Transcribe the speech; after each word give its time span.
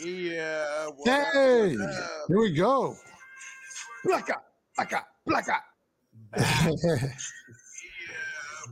Yeah. 0.00 0.86
what 0.96 1.08
Hey, 1.08 1.76
up, 1.76 1.88
up? 1.90 2.24
here 2.28 2.38
we 2.38 2.52
go. 2.52 2.96
Blacka, 4.06 4.40
blacka, 4.78 5.02
blacka. 5.28 5.58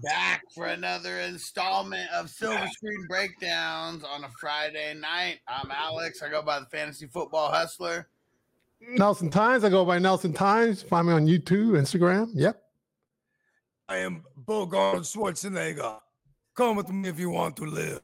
Back 0.02 0.44
for 0.54 0.66
another 0.66 1.20
installment 1.20 2.10
of 2.10 2.30
Silver 2.30 2.66
Screen 2.72 3.06
Breakdowns 3.08 4.02
on 4.02 4.24
a 4.24 4.30
Friday 4.40 4.94
night. 4.94 5.40
I'm 5.46 5.70
Alex. 5.70 6.22
I 6.22 6.30
go 6.30 6.40
by 6.42 6.60
the 6.60 6.66
Fantasy 6.66 7.06
Football 7.06 7.50
Hustler. 7.50 8.08
Nelson 8.80 9.28
Tynes. 9.28 9.62
I 9.62 9.68
go 9.68 9.84
by 9.84 9.98
Nelson 9.98 10.32
Tynes. 10.32 10.82
Find 10.82 11.06
me 11.08 11.12
on 11.12 11.26
YouTube, 11.26 11.72
Instagram. 11.72 12.30
Yep. 12.34 12.62
I 13.90 13.96
am 13.98 14.24
Bogart 14.36 15.00
Schwarzenegger. 15.02 15.98
Come 16.54 16.76
with 16.76 16.88
me 16.88 17.08
if 17.08 17.18
you 17.18 17.28
want 17.28 17.56
to 17.56 17.64
live. 17.64 18.00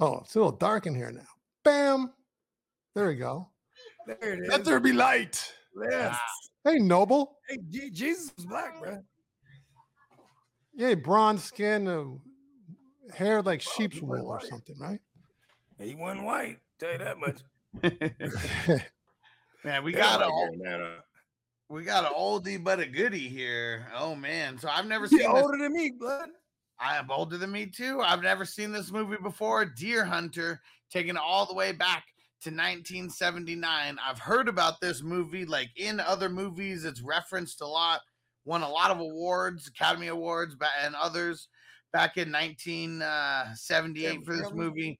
Oh, 0.00 0.20
it's 0.24 0.34
a 0.34 0.38
little 0.38 0.52
dark 0.52 0.86
in 0.86 0.94
here 0.94 1.12
now. 1.12 1.20
Bam. 1.64 2.12
There 2.94 3.08
we 3.08 3.16
go. 3.16 3.48
There 4.06 4.34
it 4.34 4.40
is. 4.40 4.48
Let 4.48 4.64
there 4.64 4.80
be 4.80 4.92
light. 4.92 5.52
yes. 5.90 6.18
Hey, 6.64 6.78
Noble. 6.78 7.36
Hey, 7.48 7.58
Je- 7.70 7.90
Jesus 7.90 8.32
was 8.36 8.46
black, 8.46 8.80
bro. 8.80 9.02
Yeah, 10.74 10.94
bronze 10.94 11.44
skin, 11.44 11.88
uh, 11.88 12.04
hair 13.14 13.42
like 13.42 13.60
sheep's 13.60 14.00
wool 14.00 14.26
or 14.26 14.40
something, 14.40 14.78
right? 14.78 15.00
He 15.78 15.94
wasn't 15.94 16.24
white. 16.24 16.58
Tell 16.78 16.92
you 16.92 16.98
that 16.98 17.18
much. 17.18 17.40
Man, 19.64 19.84
we 19.84 19.92
got 19.92 20.22
a 20.22 20.26
a. 20.26 20.98
we 21.68 21.84
got 21.84 22.04
an 22.04 22.12
oldie 22.18 22.62
but 22.62 22.80
a 22.80 22.86
goodie 22.86 23.28
here. 23.28 23.86
Oh 23.94 24.14
man, 24.14 24.58
so 24.58 24.68
I've 24.70 24.86
never 24.86 25.04
He 25.06 25.18
seen 25.18 25.32
this. 25.32 25.42
older 25.42 25.58
than 25.58 25.72
me, 25.74 25.90
blood. 25.90 26.30
I 26.80 26.96
am 26.96 27.10
older 27.10 27.36
than 27.36 27.52
me 27.52 27.66
too. 27.66 28.00
I've 28.00 28.22
never 28.22 28.44
seen 28.44 28.72
this 28.72 28.90
movie 28.90 29.16
before. 29.22 29.64
Deer 29.64 30.04
Hunter, 30.04 30.60
taken 30.90 31.16
all 31.16 31.44
the 31.46 31.54
way 31.54 31.72
back 31.72 32.04
to 32.42 32.50
1979. 32.50 33.98
I've 34.02 34.18
heard 34.18 34.48
about 34.48 34.80
this 34.80 35.02
movie, 35.02 35.44
like 35.44 35.68
in 35.76 36.00
other 36.00 36.28
movies. 36.30 36.84
It's 36.84 37.02
referenced 37.02 37.60
a 37.60 37.66
lot. 37.66 38.00
Won 38.46 38.62
a 38.62 38.68
lot 38.68 38.90
of 38.90 38.98
awards, 39.00 39.68
Academy 39.68 40.06
Awards, 40.08 40.56
and 40.82 40.94
others 40.94 41.48
back 41.92 42.16
in 42.16 42.32
1978 42.32 44.24
for 44.24 44.36
this 44.36 44.52
movie. 44.52 44.98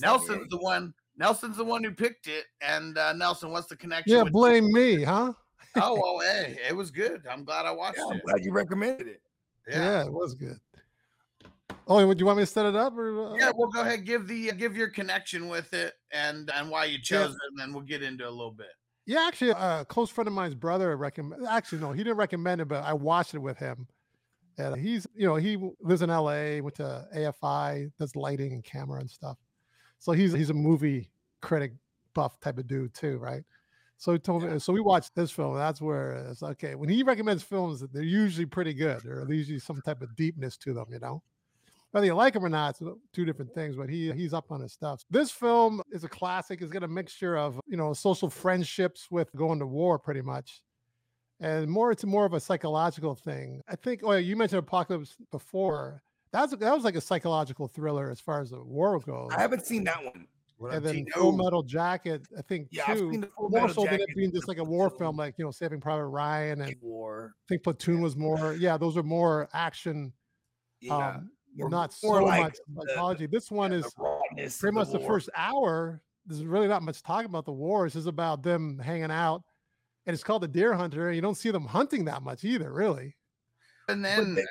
Nelson's 0.00 0.48
the 0.50 0.58
one. 0.58 0.92
Nelson's 1.16 1.56
the 1.58 1.64
one 1.64 1.84
who 1.84 1.92
picked 1.92 2.26
it. 2.26 2.44
And 2.60 2.96
uh, 2.98 3.12
Nelson, 3.12 3.50
what's 3.52 3.68
the 3.68 3.76
connection? 3.76 4.16
Yeah, 4.16 4.22
with- 4.24 4.32
blame 4.32 4.72
me, 4.72 5.02
huh? 5.04 5.32
oh 5.76 5.94
well, 5.94 6.18
hey, 6.18 6.56
it 6.68 6.74
was 6.74 6.90
good. 6.90 7.22
I'm 7.30 7.44
glad 7.44 7.64
I 7.66 7.70
watched 7.70 7.98
Yeah, 7.98 8.06
I'm 8.10 8.16
it. 8.16 8.24
glad 8.24 8.44
you 8.44 8.50
recommended 8.52 9.06
it. 9.06 9.20
Yeah, 9.68 10.04
it 10.04 10.12
was 10.12 10.34
good. 10.34 10.58
Oh, 11.86 12.06
would 12.06 12.20
you 12.20 12.26
want 12.26 12.38
me 12.38 12.42
to 12.42 12.46
set 12.46 12.66
it 12.66 12.76
up? 12.76 12.96
Or, 12.96 13.32
uh, 13.32 13.34
Yeah, 13.36 13.50
well, 13.54 13.68
go 13.68 13.80
ahead, 13.80 14.04
give 14.04 14.28
the 14.28 14.52
give 14.52 14.76
your 14.76 14.88
connection 14.88 15.48
with 15.48 15.72
it 15.74 15.94
and 16.12 16.50
and 16.54 16.70
why 16.70 16.84
you 16.84 17.00
chose 17.00 17.30
it, 17.30 17.40
and 17.50 17.58
then 17.58 17.72
we'll 17.72 17.82
get 17.82 18.02
into 18.02 18.28
a 18.28 18.30
little 18.30 18.52
bit. 18.52 18.68
Yeah, 19.06 19.24
actually, 19.26 19.50
a 19.50 19.84
close 19.88 20.10
friend 20.10 20.28
of 20.28 20.34
mine's 20.34 20.54
brother 20.54 20.96
recommend. 20.96 21.46
Actually, 21.48 21.80
no, 21.80 21.92
he 21.92 22.04
didn't 22.04 22.18
recommend 22.18 22.60
it, 22.60 22.68
but 22.68 22.84
I 22.84 22.92
watched 22.92 23.34
it 23.34 23.40
with 23.40 23.58
him. 23.58 23.88
And 24.58 24.76
he's, 24.76 25.06
you 25.14 25.26
know, 25.26 25.36
he 25.36 25.56
lives 25.80 26.02
in 26.02 26.10
L.A. 26.10 26.60
Went 26.60 26.76
to 26.76 27.06
AFI, 27.16 27.90
does 27.98 28.14
lighting 28.14 28.52
and 28.52 28.62
camera 28.62 29.00
and 29.00 29.10
stuff. 29.10 29.38
So 29.98 30.12
he's 30.12 30.32
he's 30.32 30.50
a 30.50 30.54
movie 30.54 31.10
critic 31.40 31.72
buff 32.14 32.38
type 32.40 32.58
of 32.58 32.66
dude 32.66 32.94
too, 32.94 33.18
right? 33.18 33.42
So 33.96 34.12
he 34.12 34.18
told 34.18 34.44
me. 34.44 34.58
So 34.58 34.72
we 34.72 34.80
watched 34.80 35.14
this 35.14 35.30
film. 35.30 35.52
And 35.52 35.60
that's 35.60 35.80
where 35.80 36.26
it's 36.30 36.42
okay. 36.42 36.74
When 36.74 36.88
he 36.88 37.02
recommends 37.02 37.42
films, 37.42 37.84
they're 37.92 38.02
usually 38.02 38.46
pretty 38.46 38.74
good, 38.74 39.04
or 39.06 39.24
there's 39.26 39.38
usually 39.38 39.58
some 39.58 39.80
type 39.82 40.02
of 40.02 40.14
deepness 40.16 40.56
to 40.58 40.72
them, 40.72 40.86
you 40.90 40.98
know. 41.00 41.22
Whether 41.92 42.06
you 42.06 42.14
like 42.14 42.36
him 42.36 42.44
or 42.44 42.48
not, 42.48 42.80
it's 42.80 42.82
two 43.12 43.24
different 43.24 43.52
things. 43.52 43.74
But 43.76 43.88
he 43.88 44.12
he's 44.12 44.32
up 44.32 44.52
on 44.52 44.60
his 44.60 44.72
stuff. 44.72 45.04
This 45.10 45.30
film 45.30 45.82
is 45.90 46.04
a 46.04 46.08
classic. 46.08 46.62
It's 46.62 46.72
got 46.72 46.84
a 46.84 46.88
mixture 46.88 47.36
of 47.36 47.60
you 47.66 47.76
know 47.76 47.92
social 47.92 48.30
friendships 48.30 49.08
with 49.10 49.28
going 49.34 49.58
to 49.58 49.66
war, 49.66 49.98
pretty 49.98 50.22
much, 50.22 50.62
and 51.40 51.68
more. 51.68 51.90
It's 51.90 52.04
more 52.04 52.24
of 52.24 52.32
a 52.32 52.40
psychological 52.40 53.14
thing. 53.14 53.62
I 53.68 53.74
think. 53.76 54.02
Oh, 54.04 54.12
you 54.12 54.36
mentioned 54.36 54.60
Apocalypse 54.60 55.16
before. 55.32 56.02
That's 56.32 56.54
that 56.56 56.72
was 56.74 56.84
like 56.84 56.94
a 56.94 57.00
psychological 57.00 57.66
thriller 57.66 58.08
as 58.10 58.20
far 58.20 58.40
as 58.40 58.50
the 58.50 58.62
war 58.62 58.98
goes. 59.00 59.30
I 59.36 59.40
haven't 59.40 59.66
seen 59.66 59.82
that 59.84 60.04
one. 60.04 60.28
What 60.58 60.74
and 60.74 60.84
then 60.84 60.94
Tino? 60.94 61.10
Full 61.16 61.32
Metal 61.32 61.62
Jacket, 61.62 62.20
I 62.38 62.42
think 62.42 62.68
Yeah, 62.70 62.84
I've 62.86 62.98
too. 62.98 63.10
seen 63.10 63.22
the 63.22 63.26
Full 63.28 63.48
More 63.48 63.62
Metal 63.62 63.82
so 63.84 63.90
than 63.90 64.00
it 64.00 64.14
being 64.14 64.30
just 64.30 64.46
like 64.46 64.58
a 64.58 64.64
war 64.64 64.90
film, 64.90 65.16
like 65.16 65.38
you 65.38 65.44
know, 65.44 65.50
Saving 65.50 65.80
Private 65.80 66.04
Ryan, 66.06 66.60
and 66.60 66.76
War. 66.82 67.32
I 67.34 67.44
think 67.48 67.64
Platoon 67.64 68.00
was 68.02 68.14
more. 68.14 68.52
Yeah, 68.54 68.76
those 68.76 68.96
are 68.96 69.02
more 69.02 69.48
action. 69.54 70.12
Yeah. 70.80 70.94
Um, 70.94 71.00
More- 71.00 71.24
not 71.56 71.92
so 71.92 72.08
like 72.08 72.42
much 72.42 72.56
the- 72.74 72.86
psychology. 72.88 73.26
This 73.26 73.50
one 73.50 73.70
the 73.70 73.78
is 73.78 73.92
rawness 73.98 74.54
of 74.56 74.60
pretty 74.60 74.74
much 74.74 74.90
the 74.90 74.98
war. 74.98 75.08
first 75.08 75.30
hour. 75.36 76.00
There's 76.26 76.44
really 76.44 76.68
not 76.68 76.82
much 76.82 77.02
talk 77.02 77.24
about 77.24 77.44
the 77.44 77.52
war. 77.52 77.86
It's 77.86 77.94
just 77.94 78.06
about 78.06 78.42
them 78.42 78.78
hanging 78.78 79.10
out, 79.10 79.42
and 80.06 80.14
it's 80.14 80.22
called 80.22 80.42
the 80.42 80.48
Deer 80.48 80.74
Hunter. 80.74 81.10
You 81.12 81.20
don't 81.20 81.34
see 81.36 81.50
them 81.50 81.64
hunting 81.66 82.04
that 82.06 82.22
much 82.22 82.44
either, 82.44 82.72
really. 82.72 83.16
and 83.88 84.04
then 84.04 84.34
they- 84.36 84.44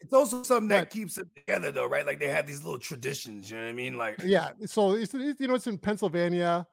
it's 0.00 0.12
also 0.12 0.42
something 0.42 0.68
that 0.68 0.80
But- 0.82 0.90
keeps 0.90 1.14
them 1.14 1.30
together, 1.34 1.72
though, 1.72 1.86
right? 1.86 2.04
Like 2.06 2.18
they 2.20 2.28
have 2.28 2.46
these 2.46 2.62
little 2.62 2.78
traditions. 2.78 3.50
You 3.50 3.56
know 3.56 3.62
what 3.64 3.68
I 3.70 3.72
mean? 3.72 3.96
Like 3.96 4.16
Yeah. 4.22 4.50
So 4.66 4.92
it's, 4.92 5.14
it's 5.14 5.40
you 5.40 5.48
know 5.48 5.54
it's 5.54 5.66
in 5.66 5.78
Pennsylvania. 5.78 6.66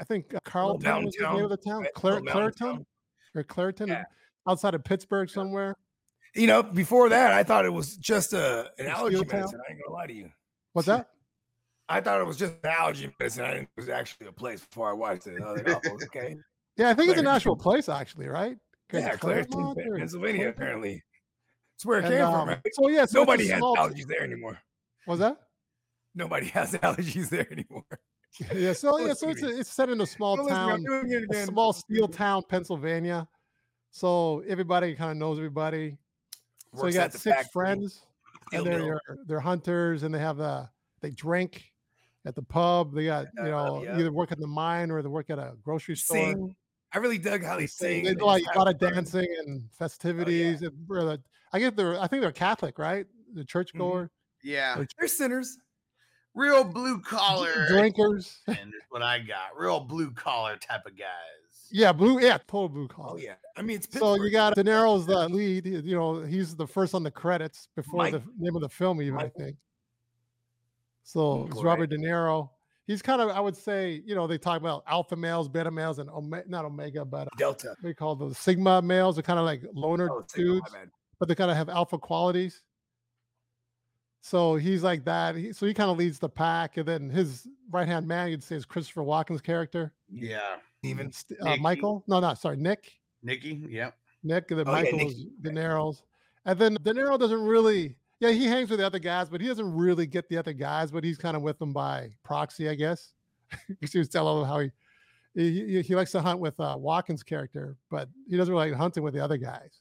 I 0.00 0.04
think 0.04 0.34
uh, 0.34 0.40
Carlton 0.44 1.04
was 1.04 1.14
the 1.14 1.26
name 1.32 1.44
of 1.44 1.50
the 1.50 1.56
town. 1.56 1.82
right? 1.82 1.94
Clare, 1.94 2.14
Little 2.14 2.24
mountain 2.34 2.52
Clairton 2.58 2.86
or 3.36 3.42
Clairton, 3.44 3.88
Yeah. 3.88 4.04
outside 4.48 4.74
of 4.74 4.82
Pittsburgh 4.84 5.30
somewhere. 5.30 5.76
You 6.34 6.46
know, 6.46 6.62
before 6.62 7.08
that, 7.10 7.32
I 7.32 7.42
thought 7.42 7.64
it 7.66 7.72
was 7.72 7.96
just 7.96 8.32
a 8.32 8.70
an 8.78 8.86
allergy 8.86 9.16
Steeltown? 9.18 9.32
medicine. 9.32 9.60
I 9.68 9.72
ain't 9.72 9.82
gonna 9.84 9.94
lie 9.94 10.06
to 10.06 10.12
you. 10.14 10.30
What's 10.72 10.86
that? 10.86 11.08
I 11.88 12.00
thought 12.00 12.20
it 12.20 12.26
was 12.26 12.38
just 12.38 12.54
an 12.64 12.70
allergy 12.70 13.12
medicine. 13.20 13.44
I 13.44 13.48
didn't 13.54 13.68
it 13.76 13.80
was 13.80 13.88
actually 13.90 14.28
a 14.28 14.32
place 14.32 14.64
before 14.64 14.88
I 14.88 14.92
watched 14.94 15.26
it. 15.26 15.42
I 15.42 15.52
was 15.52 15.62
like, 15.62 15.86
oh, 15.86 15.98
okay. 16.04 16.36
Yeah, 16.78 16.88
I 16.88 16.94
think 16.94 17.10
it's 17.10 17.20
an 17.20 17.26
actual 17.26 17.54
place 17.54 17.90
actually, 17.90 18.28
right? 18.28 18.56
yeah, 18.94 19.14
Clairton, 19.16 19.74
Pennsylvania, 19.98 20.48
apparently. 20.48 21.02
It's 21.76 21.84
where 21.84 21.98
it 21.98 22.06
And, 22.06 22.14
came 22.14 22.24
um, 22.24 22.32
from. 22.32 22.48
Right? 22.48 22.60
So 22.72 22.88
yeah, 22.88 23.04
so 23.04 23.18
Nobody 23.18 23.48
has 23.48 23.58
small- 23.58 23.76
allergies 23.76 24.06
there 24.06 24.22
anymore. 24.22 24.58
Was 25.06 25.18
that? 25.18 25.36
Nobody 26.14 26.46
has 26.46 26.72
allergies 26.82 27.28
there 27.28 27.46
anymore. 27.52 27.84
Yeah. 28.54 28.72
So 28.72 28.98
yeah, 28.98 29.12
so 29.12 29.28
it's 29.28 29.42
a, 29.42 29.58
it's 29.58 29.70
set 29.70 29.90
in 29.90 30.00
a 30.00 30.06
small 30.06 30.36
Don't 30.36 30.46
listen 30.46 30.58
to 30.58 30.64
me, 30.78 30.84
town. 30.86 30.94
I'm 31.02 31.08
doing 31.08 31.24
it 31.30 31.36
a 31.36 31.44
small 31.44 31.74
steel 31.74 32.08
town, 32.08 32.42
Pennsylvania. 32.48 33.28
So 33.90 34.42
everybody 34.48 34.94
kind 34.94 35.10
of 35.10 35.16
knows 35.18 35.36
everybody. 35.36 35.98
So 36.74 36.86
you 36.86 36.92
got 36.94 37.12
six 37.12 37.48
friends, 37.48 38.02
and 38.52 38.64
they're 38.66 38.80
your, 38.80 39.00
they're 39.26 39.40
hunters, 39.40 40.02
and 40.04 40.14
they 40.14 40.18
have 40.18 40.40
a 40.40 40.70
they 41.00 41.10
drink 41.10 41.70
at 42.24 42.34
the 42.34 42.42
pub. 42.42 42.94
They 42.94 43.06
got 43.06 43.26
you 43.36 43.42
Uh, 43.42 43.48
know 43.48 43.82
yeah. 43.84 43.98
either 43.98 44.12
work 44.12 44.32
at 44.32 44.38
the 44.38 44.46
mine 44.46 44.90
or 44.90 45.02
they 45.02 45.08
work 45.08 45.28
at 45.30 45.38
a 45.38 45.54
grocery 45.62 45.96
store. 45.96 46.16
Sing. 46.16 46.56
I 46.94 46.98
really 46.98 47.18
dug 47.18 47.42
how 47.42 47.56
they 47.56 47.66
sing. 47.66 48.04
They 48.04 48.14
do 48.14 48.24
like 48.26 48.44
a 48.54 48.58
lot 48.58 48.68
of 48.68 48.78
dancing 48.78 49.26
and 49.46 49.62
festivities. 49.78 50.62
and 50.62 50.72
we're 50.86 51.18
I 51.52 51.58
guess 51.58 51.72
they're 51.74 51.98
I 52.00 52.06
think 52.06 52.22
they're 52.22 52.32
Catholic, 52.32 52.78
right? 52.78 53.06
The 53.34 53.44
churchgoer, 53.44 54.10
yeah, 54.42 54.82
They're 54.98 55.08
sinners. 55.08 55.58
real 56.34 56.64
blue 56.64 57.00
collar 57.00 57.66
drinkers. 57.68 58.40
and 58.46 58.72
what 58.90 59.02
I 59.02 59.18
got. 59.20 59.56
Real 59.58 59.80
blue 59.80 60.10
collar 60.10 60.56
type 60.56 60.84
of 60.86 60.96
guys. 60.98 61.51
Yeah, 61.72 61.92
blue. 61.92 62.20
Yeah, 62.20 62.38
total 62.46 62.68
blue 62.68 62.88
collar. 62.88 63.12
Oh 63.14 63.16
yeah. 63.16 63.34
I 63.56 63.62
mean, 63.62 63.76
it's 63.76 63.86
So 63.98 64.14
you 64.14 64.22
Pittsburgh. 64.22 64.32
got 64.32 64.54
De 64.54 64.64
Niro's 64.64 65.06
the 65.06 65.28
lead. 65.28 65.66
You 65.66 65.96
know, 65.96 66.22
he's 66.22 66.54
the 66.56 66.66
first 66.66 66.94
on 66.94 67.02
the 67.02 67.10
credits 67.10 67.68
before 67.76 67.98
Mike- 67.98 68.12
the 68.12 68.22
name 68.38 68.54
of 68.56 68.62
the 68.62 68.68
film, 68.68 69.00
even 69.02 69.18
I 69.18 69.28
think. 69.28 69.56
So 71.04 71.48
it's. 71.50 71.62
Robert 71.62 71.88
De 71.90 71.98
Niro. 71.98 72.50
He's 72.86 73.00
kind 73.00 73.20
of, 73.22 73.28
I 73.30 73.38
would 73.40 73.56
say, 73.56 74.02
you 74.04 74.14
know, 74.16 74.26
they 74.26 74.38
talk 74.38 74.60
about 74.60 74.82
alpha 74.88 75.14
males, 75.14 75.48
beta 75.48 75.70
males, 75.70 75.98
and 76.00 76.10
omega, 76.10 76.48
not 76.48 76.64
omega, 76.64 77.04
but 77.04 77.28
uh, 77.28 77.30
Delta. 77.38 77.76
They 77.82 77.94
call 77.94 78.16
those 78.16 78.36
sigma 78.38 78.82
males? 78.82 79.14
They're 79.16 79.22
kind 79.22 79.38
of 79.38 79.44
like 79.44 79.62
loner 79.72 80.08
Oh, 80.10 80.24
dudes, 80.34 80.68
bad. 80.72 80.90
but 81.20 81.28
they 81.28 81.34
kind 81.36 81.50
of 81.50 81.56
have 81.56 81.68
alpha 81.68 81.96
qualities. 81.98 82.60
So 84.20 84.56
he's 84.56 84.82
like 84.82 85.04
that. 85.04 85.36
He, 85.36 85.52
so 85.52 85.64
he 85.66 85.74
kind 85.74 85.90
of 85.90 85.96
leads 85.96 86.18
the 86.18 86.28
pack, 86.28 86.76
and 86.76 86.86
then 86.86 87.08
his 87.10 87.46
right 87.70 87.86
hand 87.86 88.06
man, 88.06 88.30
you'd 88.30 88.42
say, 88.42 88.56
is 88.56 88.64
Christopher 88.64 89.02
Walken's 89.02 89.40
character, 89.40 89.92
Yeah, 90.12 90.56
Even 90.82 91.10
St- 91.12 91.40
uh, 91.40 91.56
Michael. 91.56 92.04
No, 92.06 92.20
no, 92.20 92.34
sorry, 92.34 92.56
Nick. 92.56 92.92
Nicky, 93.22 93.64
Yep. 93.68 93.94
Nick, 94.24 94.50
and 94.50 94.60
then 94.60 94.68
Oh, 94.68 94.72
yeah, 94.74 94.82
Michael 94.82 94.98
Nick. 94.98 95.06
was 95.08 95.24
De 95.40 95.50
Niro's. 95.50 96.02
And 96.44 96.58
then 96.58 96.74
De 96.82 96.92
Niro 96.92 97.18
doesn't 97.18 97.40
really, 97.42 97.94
yeah, 98.20 98.30
he 98.30 98.46
hangs 98.46 98.68
with 98.70 98.78
the 98.80 98.86
other 98.86 98.98
guys, 98.98 99.28
but 99.28 99.40
he 99.40 99.46
doesn't 99.48 99.72
really 99.74 100.06
get 100.06 100.28
the 100.28 100.36
other 100.36 100.52
guys, 100.52 100.90
but 100.90 101.02
he's 101.04 101.16
kind 101.18 101.36
of 101.36 101.42
with 101.42 101.58
them 101.58 101.72
by 101.72 102.10
proxy, 102.24 102.68
I 102.68 102.74
guess. 102.74 103.12
Because 103.68 103.92
he 103.92 103.98
was 103.98 104.08
telling 104.08 104.40
them 104.40 104.48
how 104.48 104.60
he, 104.60 104.70
he, 105.34 105.66
he, 105.76 105.82
he 105.82 105.94
likes 105.94 106.10
to 106.12 106.20
hunt 106.20 106.40
with 106.40 106.58
uh, 106.60 106.76
Walken's 106.76 107.22
character, 107.22 107.76
but 107.90 108.08
he 108.28 108.36
doesn't 108.36 108.52
really 108.52 108.70
like 108.70 108.78
hunting 108.78 109.02
with 109.02 109.14
the 109.14 109.20
other 109.22 109.36
guys. 109.36 109.80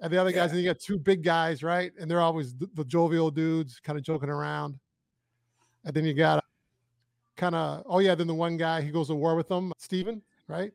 And 0.00 0.12
the 0.12 0.18
other 0.18 0.32
guys, 0.32 0.50
and 0.52 0.60
you 0.60 0.66
got 0.66 0.78
two 0.78 0.98
big 0.98 1.22
guys, 1.22 1.62
right? 1.62 1.92
And 1.98 2.10
they're 2.10 2.20
always 2.22 2.54
the, 2.54 2.68
the 2.74 2.84
jovial 2.84 3.30
dudes, 3.30 3.80
kind 3.80 3.98
of 3.98 4.04
joking 4.04 4.28
around. 4.30 4.78
And 5.84 5.92
then 5.94 6.04
you 6.04 6.14
got 6.14 6.39
kind 7.40 7.54
of, 7.54 7.82
oh 7.86 7.98
yeah, 8.00 8.14
then 8.14 8.26
the 8.26 8.34
one 8.34 8.56
guy, 8.56 8.80
he 8.82 8.90
goes 8.90 9.08
to 9.08 9.14
war 9.14 9.34
with 9.34 9.48
them, 9.48 9.72
Stephen, 9.78 10.22
right? 10.48 10.72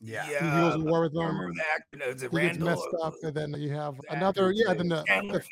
Yeah. 0.00 0.24
He 0.26 0.60
goes 0.60 0.74
to 0.74 0.80
war 0.80 1.00
with 1.00 1.14
them 1.14 1.22
remember 1.26 1.52
the 1.54 1.62
actor. 1.74 1.96
no, 1.98 2.06
Is 2.08 2.20
he 2.22 2.28
gets 2.28 2.34
Randall? 2.34 2.66
messed 2.68 2.88
up, 3.02 3.14
and 3.22 3.34
then 3.34 3.54
you 3.58 3.70
have 3.72 3.96
the 4.02 4.12
another. 4.12 4.52
Yeah, 4.52 4.74
then 4.74 4.88
the, 4.88 5.02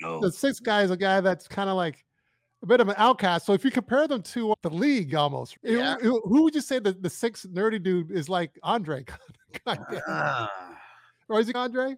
the, 0.00 0.18
the 0.20 0.30
sixth 0.32 0.62
guy 0.62 0.82
is 0.82 0.90
a 0.90 0.96
guy 0.96 1.20
that's 1.22 1.48
kind 1.48 1.70
of 1.70 1.76
like 1.76 2.04
a 2.62 2.66
bit 2.66 2.80
of 2.80 2.88
an 2.88 2.94
outcast. 2.98 3.46
So 3.46 3.54
if 3.54 3.64
you 3.64 3.70
compare 3.70 4.06
them 4.06 4.20
to 4.22 4.54
the 4.62 4.68
league, 4.70 5.14
almost, 5.14 5.56
who- 5.62 5.76
Yeah. 5.78 5.96
who, 6.00 6.20
who 6.26 6.42
would 6.42 6.54
you 6.54 6.60
say 6.60 6.78
the 6.80 6.92
the 6.92 7.08
sixth 7.10 7.46
nerdy 7.48 7.82
dude 7.82 8.10
is 8.10 8.28
like 8.28 8.58
Andre? 8.62 9.04
Kinda. 9.66 10.02
Ah. 10.06 10.50
or 11.28 11.40
is 11.40 11.46
he 11.48 11.54
Andre? 11.54 11.96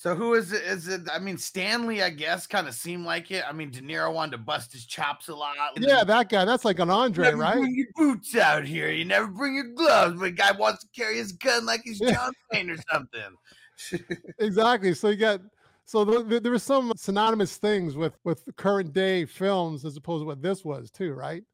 So 0.00 0.14
who 0.14 0.32
is 0.32 0.50
it? 0.50 0.62
Is 0.62 0.88
it? 0.88 1.02
I 1.12 1.18
mean, 1.18 1.36
Stanley, 1.36 2.02
I 2.02 2.08
guess, 2.08 2.46
kind 2.46 2.66
of 2.66 2.72
seemed 2.72 3.04
like 3.04 3.30
it. 3.30 3.44
I 3.46 3.52
mean, 3.52 3.70
De 3.70 3.82
Niro 3.82 4.10
wanted 4.10 4.30
to 4.30 4.38
bust 4.38 4.72
his 4.72 4.86
chops 4.86 5.28
a 5.28 5.34
lot. 5.34 5.54
Yeah, 5.76 6.04
that 6.04 6.30
guy. 6.30 6.46
That's 6.46 6.64
like 6.64 6.78
an 6.78 6.88
Andre, 6.88 7.26
never 7.26 7.36
right? 7.36 7.58
bring 7.58 7.74
your 7.74 7.86
boots 7.96 8.34
out 8.34 8.64
here. 8.64 8.90
You 8.90 9.04
never 9.04 9.26
bring 9.26 9.54
your 9.54 9.74
gloves. 9.74 10.18
But 10.18 10.36
guy 10.36 10.52
wants 10.52 10.84
to 10.84 10.88
carry 10.98 11.18
his 11.18 11.32
gun 11.32 11.66
like 11.66 11.82
he's. 11.84 11.98
John 11.98 12.32
Wayne 12.50 12.70
or 12.70 12.78
something. 12.90 14.16
exactly. 14.38 14.94
So 14.94 15.10
you 15.10 15.16
got 15.16 15.42
so 15.84 16.06
th- 16.06 16.30
th- 16.30 16.42
there 16.44 16.52
were 16.52 16.58
some 16.58 16.94
synonymous 16.96 17.58
things 17.58 17.94
with 17.94 18.16
with 18.24 18.42
current 18.56 18.94
day 18.94 19.26
films 19.26 19.84
as 19.84 19.98
opposed 19.98 20.22
to 20.22 20.26
what 20.26 20.40
this 20.40 20.64
was 20.64 20.90
too, 20.90 21.12
right? 21.12 21.44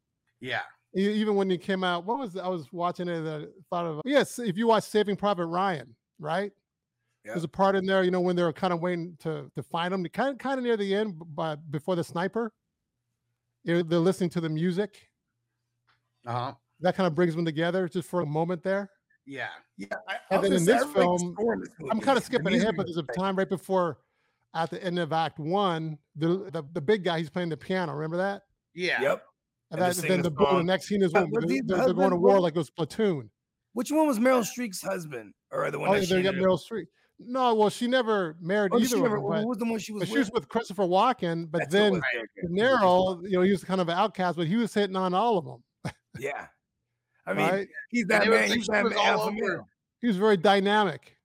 yeah. 0.41 0.63
Even 0.95 1.35
when 1.35 1.51
he 1.51 1.59
came 1.59 1.83
out, 1.83 2.05
what 2.05 2.21
was 2.21 2.37
I 2.37 2.47
was 2.47 2.73
watching 2.73 3.09
it? 3.09 3.27
Uh, 3.27 3.47
thought 3.71 3.87
of 3.87 4.03
yes. 4.05 4.39
If 4.39 4.57
you 4.57 4.69
watch 4.69 4.85
Saving 4.85 5.17
Private 5.17 5.47
Ryan, 5.47 5.97
right? 6.21 6.53
Yeah. 7.27 7.33
There's 7.33 7.45
a 7.45 7.49
part 7.49 7.75
in 7.75 7.85
there, 7.85 8.05
you 8.05 8.13
know, 8.13 8.21
when 8.21 8.37
they're 8.37 8.53
kind 8.53 8.73
of 8.73 8.81
waiting 8.81 9.17
to 9.21 9.51
to 9.57 9.63
find 9.63 9.93
them, 9.93 10.05
kind 10.07 10.31
of 10.31 10.39
kind 10.39 10.59
of 10.59 10.65
near 10.65 10.77
the 10.77 10.95
end, 10.95 11.15
but 11.35 11.57
before 11.73 11.97
the 11.97 12.05
sniper. 12.05 12.53
You 13.65 13.75
know, 13.75 13.83
they're 13.83 13.99
listening 13.99 14.31
to 14.31 14.41
the 14.41 14.49
music. 14.49 15.09
Uh 16.25 16.33
huh. 16.33 16.53
That 16.81 16.95
kind 16.95 17.07
of 17.09 17.15
brings 17.17 17.35
them 17.35 17.45
together 17.45 17.89
just 17.89 18.09
for 18.09 18.21
a 18.21 18.27
moment 18.27 18.63
there. 18.63 18.91
Yeah. 19.27 19.49
Yeah, 19.77 19.89
I, 20.09 20.15
I 20.15 20.17
And 20.31 20.41
was 20.43 20.51
then 20.51 20.61
in 20.61 20.65
gonna 20.67 20.79
this 20.79 20.83
say, 20.95 21.01
I 21.01 21.05
really 21.05 21.19
film, 21.19 21.33
scorn 21.33 21.61
this 21.61 21.69
I'm 21.91 22.01
kind 22.01 22.17
of 22.17 22.23
skipping 22.25 22.55
ahead, 22.55 22.77
but 22.77 22.89
is 22.89 22.95
there's 22.95 23.05
a 23.11 23.19
time 23.19 23.35
right 23.37 23.49
before, 23.49 23.99
at 24.55 24.71
the 24.71 24.83
end 24.85 25.01
of 25.01 25.13
Act 25.13 25.41
One, 25.41 25.99
the 26.15 26.49
the, 26.53 26.63
the 26.75 26.81
big 26.81 27.03
guy 27.03 27.19
he's 27.19 27.29
playing 27.31 27.49
the 27.49 27.57
piano. 27.57 27.93
Remember 27.93 28.19
that? 28.19 28.43
Yeah. 28.75 29.03
Yep. 29.03 29.25
And, 29.73 29.81
And 29.81 29.91
that, 29.91 29.97
singing 29.97 30.11
then 30.11 30.23
the 30.23 30.31
the, 30.31 30.47
the 30.59 30.63
next 30.63 30.87
scene 30.87 31.03
is 31.03 31.13
when 31.13 31.29
was 31.31 31.45
they're, 31.45 31.57
the 31.57 31.63
they're- 31.67 31.85
they're 31.87 31.95
going 31.95 32.11
to 32.11 32.17
war 32.17 32.39
like 32.39 32.55
it 32.55 32.59
was 32.59 32.71
platoon. 32.71 33.29
Which 33.73 33.91
one 33.91 34.07
was 34.07 34.19
Meryl 34.21 34.47
Streep's 34.47 34.81
husband, 34.81 35.35
or 35.51 35.71
the 35.73 35.79
one 35.81 35.91
Oh, 35.91 35.95
that 35.95 36.09
they 36.09 36.23
got 36.23 36.29
ended 36.35 36.43
up- 36.43 36.49
Meryl 36.49 36.59
Streep. 36.61 36.87
No, 37.19 37.55
well, 37.55 37.71
she 37.71 37.87
never 37.87 38.37
married 38.41 38.73
Oh, 38.75 38.79
either 38.79 38.89
she 38.89 38.95
of 38.97 39.03
never, 39.03 39.17
them. 39.17 39.25
who 39.25 39.31
But, 39.31 39.47
was 39.47 39.59
the 39.59 39.65
one 39.65 39.79
she 39.79 39.93
was 39.93 40.01
but 40.01 40.09
with? 40.09 40.13
she 40.15 40.19
was 40.19 40.31
with 40.33 40.49
Christopher 40.49 40.83
Walken. 40.83 41.51
But 41.51 41.61
That's 41.61 41.73
then 41.73 41.93
was, 41.93 42.01
Right. 42.03 42.19
okay, 42.19 42.75
okay. 42.75 43.29
You 43.29 43.37
know, 43.39 43.43
he 43.43 43.51
was 43.51 43.65
kind 43.65 43.81
of 43.81 43.89
an 43.89 43.97
outcast, 43.97 44.37
but 44.37 44.47
he 44.47 44.57
was 44.57 44.75
hitting 44.75 44.97
on 44.97 45.15
all 45.15 45.39
of 45.39 45.45
them. 45.45 45.63
Yeah. 46.19 46.47
I 47.27 47.35
mean, 47.35 47.49
right? 47.49 47.69
he's 47.91 48.07
that 48.07 48.27
man. 48.27 48.49
like 48.49 48.51
He's 48.57 48.67
that 48.69 48.85
was 48.85 48.95
all 48.95 49.21
over 49.23 49.65
He 50.01 50.07
was 50.07 50.17
very 50.17 50.37
dynamic. 50.37 51.17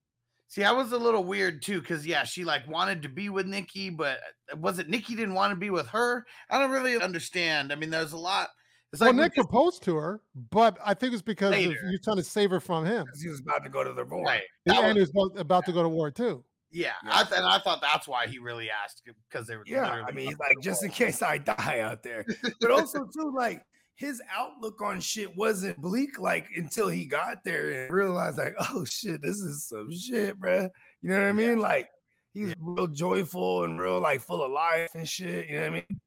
See, 0.48 0.64
I 0.64 0.72
was 0.72 0.92
a 0.92 0.98
little 0.98 1.24
weird 1.24 1.62
too, 1.62 1.80
because 1.80 2.06
yeah, 2.06 2.24
she 2.24 2.44
like 2.44 2.66
wanted 2.68 3.00
to 3.02 3.08
be 3.08 3.28
with 3.30 3.46
Nikki, 3.46 3.88
but 3.88 4.18
uh, 4.52 4.56
was 4.56 4.78
it 4.78 4.90
Nikki 4.90 5.14
didn't 5.14 5.32
want 5.34 5.50
to 5.52 5.56
be 5.56 5.70
with 5.70 5.86
her? 5.88 6.26
I 6.50 6.58
don't 6.58 6.70
really 6.70 7.00
understand. 7.00 7.72
I 7.72 7.76
mean, 7.76 7.88
there's 7.88 8.12
a 8.12 8.18
lot. 8.18 8.48
It's 8.92 9.00
Well, 9.00 9.08
like 9.10 9.16
we 9.16 9.22
Nick 9.22 9.34
just- 9.34 9.48
proposed 9.48 9.82
to 9.84 9.96
her, 9.96 10.20
but 10.50 10.78
I 10.84 10.92
think 10.94 11.14
it's 11.14 11.22
because 11.22 11.52
of 11.54 11.58
Later. 11.58 11.90
you 11.90 11.98
trying 11.98 12.18
to 12.18 12.22
save 12.22 12.50
her 12.50 12.60
from 12.60 12.84
him. 12.84 13.06
'cause 13.06 13.22
He 13.22 13.28
was 13.30 13.40
about 13.40 13.64
to 13.64 13.70
go 13.70 13.82
to 13.82 13.92
the 13.92 14.04
war. 14.04 14.22
right. 14.24 14.42
Yeah, 14.66 14.74
That 14.74 14.84
and 14.84 14.94
he 14.96 15.00
was- 15.00 15.10
was 15.14 15.30
about, 15.30 15.40
about 15.40 15.64
to 15.66 15.72
go 15.72 15.82
to 15.82 15.88
war 15.88 16.10
too. 16.10 16.44
yeah, 16.70 16.92
Yeah. 17.04 17.10
I 17.18 17.22
th- 17.24 17.36
and 17.38 17.46
I 17.46 17.58
thought 17.58 17.80
that's 17.80 18.06
why 18.06 18.26
he 18.26 18.38
really 18.38 18.70
asked 18.70 19.02
because 19.30 19.46
they 19.46 19.56
were. 19.56 19.64
Yeah, 19.66 19.88
I 20.06 20.10
mean, 20.12 20.28
he's 20.28 20.38
like, 20.38 20.56
to 20.56 20.60
just 20.62 20.84
in 20.84 20.90
case 20.90 21.22
I 21.22 21.38
die 21.38 21.80
out 21.80 22.02
there. 22.02 22.24
But 22.60 22.70
also, 22.70 23.04
too, 23.06 23.32
like, 23.34 23.62
his 23.94 24.20
outlook 24.30 24.80
on 24.82 25.00
shit 25.00 25.34
wasn't 25.36 25.78
bleak, 25.80 26.18
like, 26.18 26.48
until 26.56 26.88
he 26.88 27.06
got 27.06 27.44
there 27.44 27.84
and 27.84 27.92
realized, 27.94 28.36
like, 28.38 28.54
oh 28.72 28.84
shit, 28.84 29.22
this 29.22 29.38
is 29.38 29.68
some 29.68 29.90
shit, 29.90 30.38
bro. 30.38 30.68
You 31.00 31.10
know 31.10 31.18
what 31.20 31.28
I 31.28 31.32
mean? 31.32 31.58
Like, 31.60 31.88
he's 32.34 32.54
real 32.60 32.88
joyful 32.88 33.64
and 33.64 33.80
real, 33.80 34.00
like, 34.00 34.20
full 34.20 34.42
of 34.42 34.50
life 34.50 34.90
and 34.94 35.08
shit. 35.08 35.48
You 35.48 35.56
know 35.56 35.60
what 35.62 35.66
I 35.66 35.74
mean? 35.76 36.00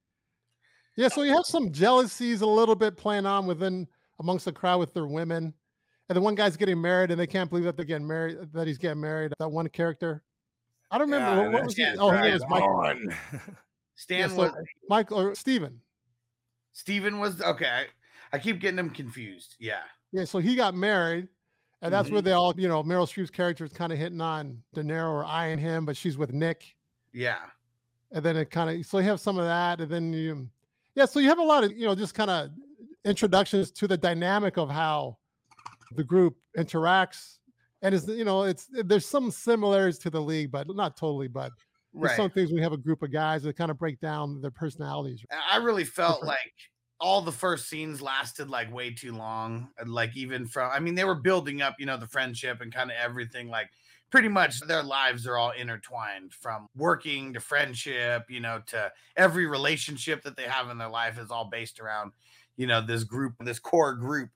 Yeah, 0.95 1.09
so 1.09 1.23
you 1.23 1.33
have 1.35 1.45
some 1.45 1.71
jealousies 1.71 2.41
a 2.41 2.45
little 2.47 2.75
bit 2.75 2.95
playing 2.97 3.25
on 3.25 3.45
within 3.47 3.87
amongst 4.19 4.45
the 4.45 4.51
crowd 4.53 4.79
with 4.79 4.93
their 4.93 5.07
women. 5.07 5.53
And 6.07 6.15
the 6.15 6.21
one 6.21 6.35
guy's 6.35 6.55
getting 6.55 6.79
married 6.79 7.11
and 7.11 7.19
they 7.19 7.27
can't 7.27 7.49
believe 7.49 7.65
that 7.65 7.75
they're 7.75 7.85
getting 7.85 8.07
married, 8.07 8.37
that 8.53 8.67
he's 8.67 8.77
getting 8.77 9.01
married. 9.01 9.33
That 9.39 9.49
one 9.49 9.67
character. 9.69 10.23
I 10.91 10.97
don't 10.97 11.09
remember 11.09 11.29
Yeah, 11.35 11.43
what, 11.43 11.51
what 11.53 11.65
was 11.65 11.75
he? 11.75 11.85
Oh, 11.97 12.09
his 12.11 12.19
right 12.19 12.23
name 12.23 12.33
was 12.33 12.43
Mike, 12.49 12.63
on. 12.63 13.15
Stan 13.95 14.19
yeah, 14.19 14.27
so- 14.27 14.35
was 14.37 14.51
Michael 14.89 15.19
or 15.19 15.35
Steven. 15.35 15.81
Steven 16.73 17.19
was 17.19 17.41
okay. 17.41 17.67
I, 18.31 18.35
I 18.35 18.39
keep 18.39 18.59
getting 18.59 18.75
them 18.75 18.89
confused. 18.89 19.55
Yeah, 19.59 19.79
Yeah, 20.11 20.25
so 20.25 20.39
he 20.39 20.55
got 20.55 20.75
married. 20.75 21.27
And 21.81 21.93
that's 21.93 22.09
where 22.09 22.21
Mhm. 22.21 22.25
they 22.25 22.31
all, 22.31 22.53
you 22.57 22.67
know, 22.67 22.83
Meryl 22.83 23.05
Streep's 23.05 23.29
character 23.29 23.63
is 23.65 23.71
kind 23.71 23.91
of 23.93 23.99
hitting 23.99 24.19
on 24.21 24.63
De 24.73 24.81
Niro 24.81 25.09
or 25.09 25.25
eyeing 25.25 25.59
him, 25.59 25.85
but 25.85 25.95
she's 25.95 26.17
with 26.17 26.33
Nick. 26.33 26.75
yeah, 27.13 27.39
and 28.11 28.23
then 28.23 28.37
it 28.37 28.49
kind 28.49 28.69
of 28.79 28.85
so 28.85 28.97
you 28.99 29.03
have 29.05 29.19
some 29.19 29.37
of 29.37 29.45
that 29.45 29.81
and 29.81 29.91
then 29.91 30.13
you 30.13 30.49
yeah 30.95 31.05
so 31.05 31.19
you 31.19 31.29
have 31.29 31.39
a 31.39 31.43
lot 31.43 31.63
of 31.63 31.71
you 31.71 31.85
know 31.85 31.95
just 31.95 32.13
kind 32.13 32.29
of 32.29 32.49
introductions 33.05 33.71
to 33.71 33.87
the 33.87 33.97
dynamic 33.97 34.57
of 34.57 34.69
how 34.69 35.17
the 35.95 36.03
group 36.03 36.35
interacts 36.57 37.37
and 37.81 37.93
is 37.93 38.07
you 38.07 38.25
know 38.25 38.43
it's 38.43 38.67
there's 38.71 39.05
some 39.05 39.29
similarities 39.29 39.99
to 39.99 40.09
the 40.09 40.21
league 40.21 40.51
but 40.51 40.67
not 40.75 40.97
totally 40.97 41.27
but 41.27 41.51
there's 41.93 42.09
right. 42.09 42.17
some 42.17 42.29
things 42.29 42.51
we 42.51 42.61
have 42.61 42.73
a 42.73 42.77
group 42.77 43.03
of 43.03 43.11
guys 43.11 43.43
that 43.43 43.55
kind 43.55 43.71
of 43.71 43.77
break 43.77 43.99
down 43.99 44.41
their 44.41 44.51
personalities 44.51 45.23
I 45.51 45.57
really 45.57 45.85
felt 45.85 46.21
different. 46.21 46.27
like 46.27 46.53
all 46.99 47.21
the 47.21 47.31
first 47.31 47.69
scenes 47.69 48.01
lasted 48.01 48.49
like 48.49 48.73
way 48.73 48.91
too 48.91 49.13
long. 49.13 49.69
Like 49.85 50.15
even 50.15 50.47
from, 50.47 50.71
I 50.73 50.79
mean, 50.79 50.95
they 50.95 51.03
were 51.03 51.15
building 51.15 51.61
up, 51.61 51.75
you 51.77 51.85
know, 51.85 51.97
the 51.97 52.07
friendship 52.07 52.61
and 52.61 52.73
kind 52.73 52.89
of 52.89 52.97
everything. 53.01 53.49
Like 53.49 53.69
pretty 54.11 54.27
much 54.27 54.59
their 54.61 54.83
lives 54.83 55.27
are 55.27 55.37
all 55.37 55.51
intertwined 55.51 56.33
from 56.33 56.67
working 56.75 57.33
to 57.33 57.39
friendship, 57.39 58.23
you 58.29 58.39
know, 58.39 58.61
to 58.67 58.91
every 59.17 59.45
relationship 59.45 60.23
that 60.23 60.37
they 60.37 60.43
have 60.43 60.69
in 60.69 60.77
their 60.77 60.89
life 60.89 61.19
is 61.19 61.31
all 61.31 61.49
based 61.51 61.79
around, 61.79 62.11
you 62.55 62.67
know, 62.67 62.81
this 62.81 63.03
group, 63.03 63.33
this 63.41 63.59
core 63.59 63.93
group 63.93 64.29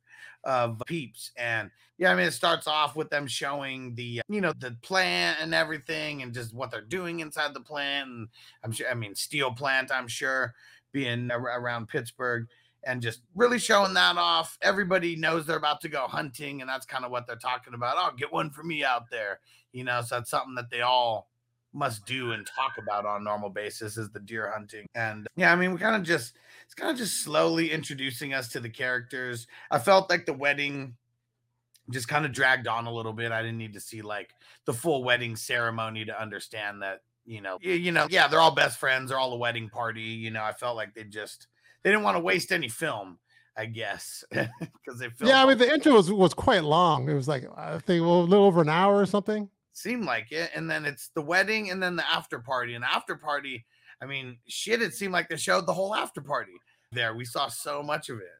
of 0.44 0.82
peeps. 0.88 1.32
And 1.38 1.70
yeah, 1.98 2.12
I 2.12 2.16
mean, 2.16 2.26
it 2.26 2.32
starts 2.32 2.68
off 2.68 2.96
with 2.96 3.10
them 3.10 3.28
showing 3.28 3.94
the, 3.96 4.22
you 4.28 4.42
know, 4.42 4.54
the 4.58 4.76
plant 4.82 5.40
and 5.42 5.54
everything 5.54 6.24
and 6.24 6.34
just 6.34 6.54
what 6.54 6.72
they're 6.72 6.82
doing 6.82 7.20
inside 7.20 7.54
the 7.54 7.60
plant. 7.60 8.10
And 8.10 8.28
I'm 8.64 8.72
sure, 8.72 8.90
I 8.90 8.94
mean, 8.94 9.16
steel 9.16 9.52
plant, 9.52 9.92
I'm 9.92 10.08
sure 10.08 10.54
being 10.92 11.30
ar- 11.32 11.60
around 11.60 11.88
Pittsburgh 11.90 12.48
and 12.86 13.02
just 13.02 13.22
really 13.36 13.60
showing 13.60 13.94
that 13.94 14.18
off. 14.18 14.58
Everybody 14.62 15.16
knows 15.16 15.46
they're 15.46 15.58
about 15.58 15.82
to 15.82 15.90
go 15.90 16.08
hunting, 16.08 16.62
and 16.62 16.70
that's 16.70 16.86
kind 16.86 17.04
of 17.04 17.12
what 17.12 17.28
they're 17.28 17.36
talking 17.36 17.74
about. 17.74 17.96
Oh, 17.98 18.16
get 18.18 18.32
one 18.32 18.50
for 18.50 18.64
me 18.64 18.84
out 18.84 19.10
there, 19.12 19.40
you 19.74 19.84
know. 19.84 20.02
So 20.02 20.16
that's 20.16 20.30
something 20.30 20.56
that 20.56 20.70
they 20.70 20.82
all 20.82 21.30
must 21.74 22.06
do 22.06 22.32
and 22.32 22.48
talk 22.48 22.78
about 22.78 23.06
on 23.06 23.22
a 23.22 23.24
normal 23.24 23.50
basis 23.50 23.98
is 23.98 24.10
the 24.10 24.20
deer 24.20 24.52
hunting. 24.52 24.88
And 24.96 25.28
yeah, 25.36 25.52
I 25.54 25.56
mean, 25.56 25.72
we 25.72 25.78
kind 25.78 25.96
of 25.96 26.04
just 26.04 26.36
it's 26.66 26.74
kind 26.74 26.92
of 26.92 26.98
just 26.98 27.24
slowly 27.24 27.72
introducing 27.72 28.34
us 28.34 28.50
to 28.50 28.60
the 28.60 28.70
characters. 28.70 29.48
I 29.70 29.80
felt 29.80 30.10
like 30.10 30.26
the 30.26 30.34
wedding 30.34 30.96
just 31.90 32.08
kind 32.08 32.26
of 32.26 32.32
dragged 32.32 32.68
on 32.68 32.86
a 32.86 32.94
little 32.94 33.14
bit. 33.14 33.32
I 33.32 33.42
didn't 33.42 33.58
need 33.58 33.74
to 33.74 33.80
see 33.80 34.02
like 34.02 34.34
the 34.66 34.74
full 34.74 35.04
wedding 35.04 35.36
ceremony 35.36 36.06
to 36.06 36.20
understand 36.22 36.82
that 36.82 37.02
you 37.26 37.42
know, 37.42 37.60
y- 37.64 37.72
you 37.74 37.92
know, 37.92 38.08
yeah, 38.10 38.28
they're 38.28 38.40
all 38.40 38.56
best 38.56 38.80
friends. 38.80 39.10
They're 39.10 39.20
all 39.20 39.34
a 39.34 39.38
wedding 39.38 39.70
party. 39.70 40.02
You 40.02 40.32
know, 40.32 40.44
I 40.44 40.52
felt 40.52 40.76
like 40.76 40.96
they 40.96 41.04
just 41.04 41.48
they 41.84 41.92
didn't 41.92 42.04
want 42.04 42.18
to 42.18 42.22
waste 42.22 42.52
any 42.52 42.70
film, 42.70 43.20
I 43.56 43.66
guess, 43.68 44.24
because 44.32 45.00
they 45.00 45.10
filmed. 45.10 45.30
yeah 45.30 45.44
i 45.44 45.48
mean 45.48 45.58
the 45.58 45.72
intro 45.72 45.94
was, 45.94 46.12
was 46.12 46.34
quite 46.34 46.64
long 46.64 47.10
it 47.10 47.14
was 47.14 47.28
like 47.28 47.46
i 47.56 47.78
think 47.80 48.02
well, 48.02 48.22
a 48.22 48.24
little 48.24 48.46
over 48.46 48.62
an 48.62 48.70
hour 48.70 48.98
or 48.98 49.06
something 49.06 49.50
seemed 49.74 50.06
like 50.06 50.32
it, 50.32 50.52
and 50.56 50.70
then 50.70 50.86
it's 50.86 51.10
the 51.16 51.22
wedding, 51.22 51.70
and 51.72 51.82
then 51.82 51.96
the 51.96 52.10
after 52.10 52.40
party. 52.40 52.74
And 52.76 52.84
after 52.84 53.16
party, 53.16 53.66
I 54.02 54.06
mean, 54.06 54.38
shit, 54.48 54.82
it 54.82 54.94
seemed 54.94 55.14
like 55.14 55.30
they 55.30 55.38
showed 55.38 55.66
the 55.68 55.74
whole 55.74 55.94
after 55.96 56.22
party 56.22 56.54
there. 56.92 57.14
We 57.16 57.26
saw 57.26 57.48
so 57.48 57.82
much 57.84 58.10
of 58.10 58.18
it. 58.18 58.38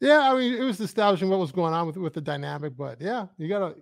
yeah 0.00 0.30
i 0.30 0.34
mean 0.36 0.54
it 0.54 0.62
was 0.64 0.80
establishing 0.80 1.28
what 1.30 1.38
was 1.38 1.52
going 1.52 1.72
on 1.72 1.86
with 1.86 1.96
with 1.96 2.12
the 2.14 2.20
dynamic 2.20 2.76
but 2.76 3.00
yeah 3.00 3.26
you 3.38 3.48
got 3.48 3.62
a 3.62 3.74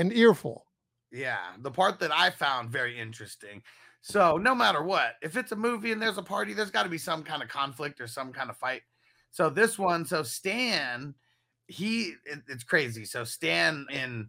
an 0.00 0.12
earful 0.12 0.64
Yeah, 1.10 1.38
the 1.60 1.70
part 1.70 1.98
that 2.00 2.12
I 2.12 2.28
found 2.30 2.68
very 2.70 2.98
interesting. 2.98 3.62
So, 4.02 4.36
no 4.36 4.54
matter 4.54 4.82
what, 4.82 5.14
if 5.22 5.36
it's 5.38 5.52
a 5.52 5.56
movie 5.56 5.90
and 5.92 6.02
there's 6.02 6.18
a 6.18 6.22
party, 6.22 6.52
there's 6.52 6.70
got 6.70 6.82
to 6.82 6.90
be 6.90 6.98
some 6.98 7.22
kind 7.22 7.42
of 7.42 7.48
conflict 7.48 8.00
or 8.00 8.06
some 8.06 8.30
kind 8.32 8.50
of 8.50 8.56
fight. 8.58 8.82
So, 9.30 9.48
this 9.48 9.78
one, 9.78 10.04
so 10.04 10.22
Stan, 10.22 11.14
he, 11.68 12.12
it- 12.26 12.42
it's 12.48 12.64
crazy. 12.64 13.04
So, 13.06 13.24
Stan 13.24 13.86
in 13.90 14.28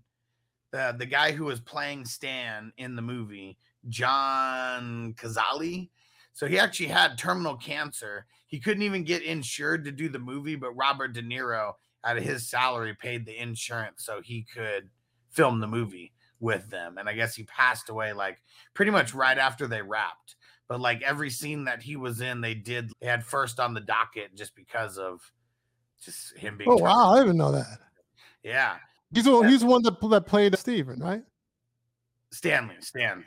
the 0.72 0.96
the 0.98 1.06
guy 1.06 1.32
who 1.32 1.46
was 1.46 1.60
playing 1.60 2.06
Stan 2.06 2.72
in 2.78 2.96
the 2.96 3.02
movie, 3.02 3.58
John 3.90 5.14
Cazale. 5.18 5.90
So, 6.34 6.46
he 6.46 6.60
actually 6.60 6.90
had 6.90 7.18
terminal 7.18 7.56
cancer. 7.56 8.28
He 8.46 8.60
couldn't 8.60 8.84
even 8.84 9.04
get 9.04 9.24
insured 9.24 9.86
to 9.86 9.92
do 9.92 10.08
the 10.08 10.20
movie, 10.20 10.56
but 10.56 10.72
Robert 10.74 11.14
De 11.14 11.24
Niro, 11.24 11.74
out 12.04 12.18
of 12.18 12.24
his 12.24 12.48
salary, 12.48 12.94
paid 12.94 13.26
the 13.26 13.36
insurance 13.36 14.06
so 14.06 14.22
he 14.22 14.46
could 14.54 14.90
film 15.32 15.60
the 15.60 15.68
movie 15.68 16.14
with 16.40 16.70
them. 16.70 16.98
And 17.00 17.10
I 17.10 17.14
guess 17.14 17.36
he 17.36 17.44
passed 17.44 17.90
away 17.90 18.14
like 18.14 18.38
pretty 18.76 18.92
much 18.92 19.14
right 19.16 19.38
after 19.38 19.66
they 19.66 19.82
wrapped. 19.82 20.36
But 20.68 20.80
like 20.80 21.02
every 21.02 21.30
scene 21.30 21.64
that 21.66 21.82
he 21.82 21.96
was 21.96 22.22
in, 22.22 22.42
they 22.42 22.54
did 22.54 22.92
they 23.02 23.08
had 23.08 23.24
first 23.26 23.60
on 23.60 23.74
the 23.74 23.82
docket 23.82 24.36
just 24.36 24.56
because 24.56 24.98
of 24.98 25.22
just 26.04 26.38
him 26.38 26.58
being. 26.58 26.70
oh 26.70 26.78
wow 26.78 27.14
i 27.14 27.20
didn't 27.20 27.38
know 27.38 27.52
that 27.52 27.80
Yeah, 28.44 28.76
he's 29.14 29.24
the, 29.26 29.42
he's 29.42 29.62
the 29.62 29.66
one 29.66 29.82
that, 29.84 30.00
that 30.10 30.26
played 30.26 30.58
steven 30.58 31.00
right 31.00 31.24
Stanley, 32.32 32.76
Stan. 32.82 33.24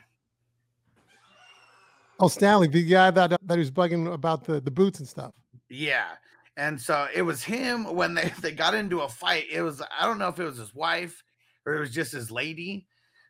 Oh, 2.19 2.27
Stanley, 2.27 2.67
the 2.67 2.83
guy 2.83 3.09
that 3.11 3.35
that 3.43 3.57
was 3.57 3.71
bugging 3.71 4.13
about 4.13 4.43
the 4.43 4.61
the 4.61 4.69
boots 4.71 4.99
and 4.99 5.07
stuff. 5.07 5.33
Yeah. 5.69 6.09
And 6.57 6.79
so 6.79 7.07
it 7.15 7.21
was 7.23 7.43
him 7.43 7.95
when 7.95 8.13
they, 8.13 8.31
they 8.41 8.51
got 8.51 8.73
into 8.75 9.01
a 9.01 9.09
fight. 9.09 9.45
It 9.51 9.61
was, 9.61 9.81
I 9.99 10.05
don't 10.05 10.19
know 10.19 10.27
if 10.27 10.39
it 10.39 10.43
was 10.43 10.57
his 10.57 10.75
wife 10.75 11.23
or 11.65 11.75
it 11.75 11.79
was 11.79 11.91
just 11.91 12.11
his 12.11 12.29
lady, 12.29 12.85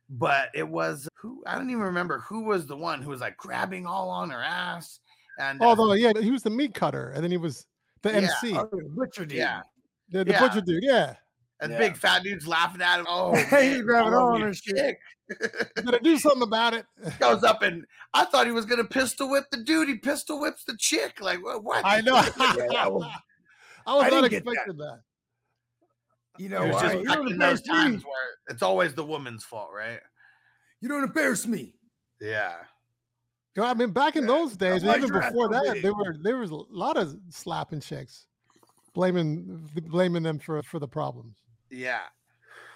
but 0.10 0.50
it 0.54 0.68
was 0.68 1.08
who 1.16 1.44
I 1.48 1.56
don't 1.56 1.70
even 1.70 1.84
remember 1.84 2.20
who 2.20 2.44
was 2.44 2.66
the 2.66 2.76
one 2.76 3.02
who 3.02 3.12
was 3.12 3.22
like 3.22 3.38
grabbing 3.38 3.86
all 3.86 4.10
on 4.10 4.30
her 4.30 4.42
ass. 4.42 5.00
And 5.40 5.62
uh, 5.62 5.66
Although, 5.66 5.94
yeah, 5.94 6.12
he 6.20 6.32
was 6.32 6.44
the 6.44 6.50
meat 6.50 6.74
cutter, 6.74 7.12
and 7.12 7.24
then 7.24 7.32
he 7.32 7.38
was 7.38 7.66
the 8.02 8.10
Yeah. 8.10 8.18
MC, 8.18 8.58
Oh, 8.58 8.70
butcher 8.90 9.26
yeah. 9.30 9.62
the, 10.10 10.26
the 10.26 10.32
yeah. 10.32 10.40
butcher 10.40 10.62
dude. 10.62 10.84
Yeah, 10.84 11.16
And 11.62 11.72
Yeah. 11.72 11.78
big 11.78 11.96
fat 11.96 12.24
dude's 12.24 12.48
laughing 12.48 12.82
at 12.82 13.00
him. 13.00 13.06
Oh, 13.08 13.36
He's 13.62 13.82
grabbing 13.84 14.14
all 14.14 14.20
all 14.20 14.26
over 14.30 14.36
on 14.36 14.42
her 14.42 14.54
shit. 14.54 14.98
gotta 15.76 16.00
do 16.00 16.18
something 16.18 16.42
about 16.42 16.74
it. 16.74 16.86
Goes 17.20 17.44
up 17.44 17.62
and 17.62 17.86
I 18.14 18.26
thought 18.26 18.48
he 18.48 18.52
was 18.52 18.66
gonna 18.66 18.84
pistol 18.84 19.30
whip 19.30 19.46
the 19.52 19.58
dude. 19.64 19.88
He 19.88 19.96
pistol 19.96 20.40
whips 20.42 20.64
the 20.66 20.76
chick. 20.78 21.22
Like 21.22 21.40
what? 21.44 21.86
I 21.86 22.02
know. 22.02 22.16
Yeah, 22.40 22.68
that 22.72 22.92
was- 22.92 23.06
I 23.86 23.96
was 23.96 24.04
I 24.06 24.10
not 24.10 24.22
didn't 24.30 24.46
that. 24.46 24.52
expecting 24.52 24.78
that. 24.78 25.00
You 26.38 26.50
know 26.50 26.64
It 26.64 26.68
was 26.68 26.76
why? 26.76 26.82
just 26.82 26.96
You 27.30 27.38
those 27.38 27.62
me. 27.62 27.68
times 27.68 28.04
where 28.04 28.30
it's 28.50 28.62
always 28.64 28.94
the 28.94 29.06
woman's 29.06 29.44
fault, 29.44 29.70
right? 29.76 30.00
You 30.82 30.90
don't 30.90 31.04
embarrass 31.04 31.46
me. 31.46 31.76
Yeah. 32.20 32.56
You 33.56 33.62
know, 33.64 33.68
I 33.70 33.74
mean, 33.74 33.92
back 33.92 34.16
in 34.16 34.24
Yeah, 34.24 34.28
those 34.30 34.56
days, 34.58 34.84
even 34.84 35.12
before 35.12 35.50
that, 35.50 35.78
it? 35.78 35.82
there 35.84 35.94
were 35.94 36.16
there 36.22 36.38
was 36.38 36.52
a 36.52 36.56
lot 36.56 36.96
of 36.98 37.16
slapping 37.30 37.82
chicks, 37.82 38.26
blaming 38.94 39.70
blaming 39.88 40.24
them 40.24 40.40
for 40.40 40.62
for 40.64 40.80
the 40.80 40.88
problems. 40.88 41.36
Yeah. 41.72 42.02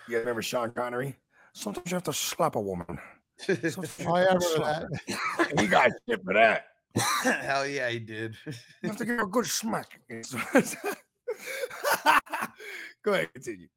You 0.07 0.19
remember 0.19 0.41
Sean 0.41 0.71
Connery? 0.71 1.17
Sometimes 1.53 1.91
you 1.91 1.95
have 1.95 2.03
to 2.03 2.13
slap 2.13 2.55
a 2.55 2.61
woman. 2.61 2.99
Sometimes 3.39 3.99
you 3.99 4.05
Oh, 4.07 4.15
have 4.15 4.23
yeah, 4.23 4.29
I 4.29 4.33
to 4.33 4.35
remember 4.35 4.41
slap 4.41 4.81
that. 4.81 5.17
her. 5.37 5.43
And 5.51 5.59
he 5.59 5.67
got 5.67 5.91
shit 6.07 6.23
for 6.23 6.33
that. 6.33 6.65
Hell 7.43 7.67
yeah, 7.67 7.89
he 7.89 7.99
did. 7.99 8.35
You 8.81 8.89
have 8.89 8.97
to 8.97 9.05
give 9.05 9.19
a 9.19 9.25
good 9.25 9.45
smack. 9.45 9.99
Go 13.03 13.13
ahead, 13.13 13.33
continue. 13.33 13.67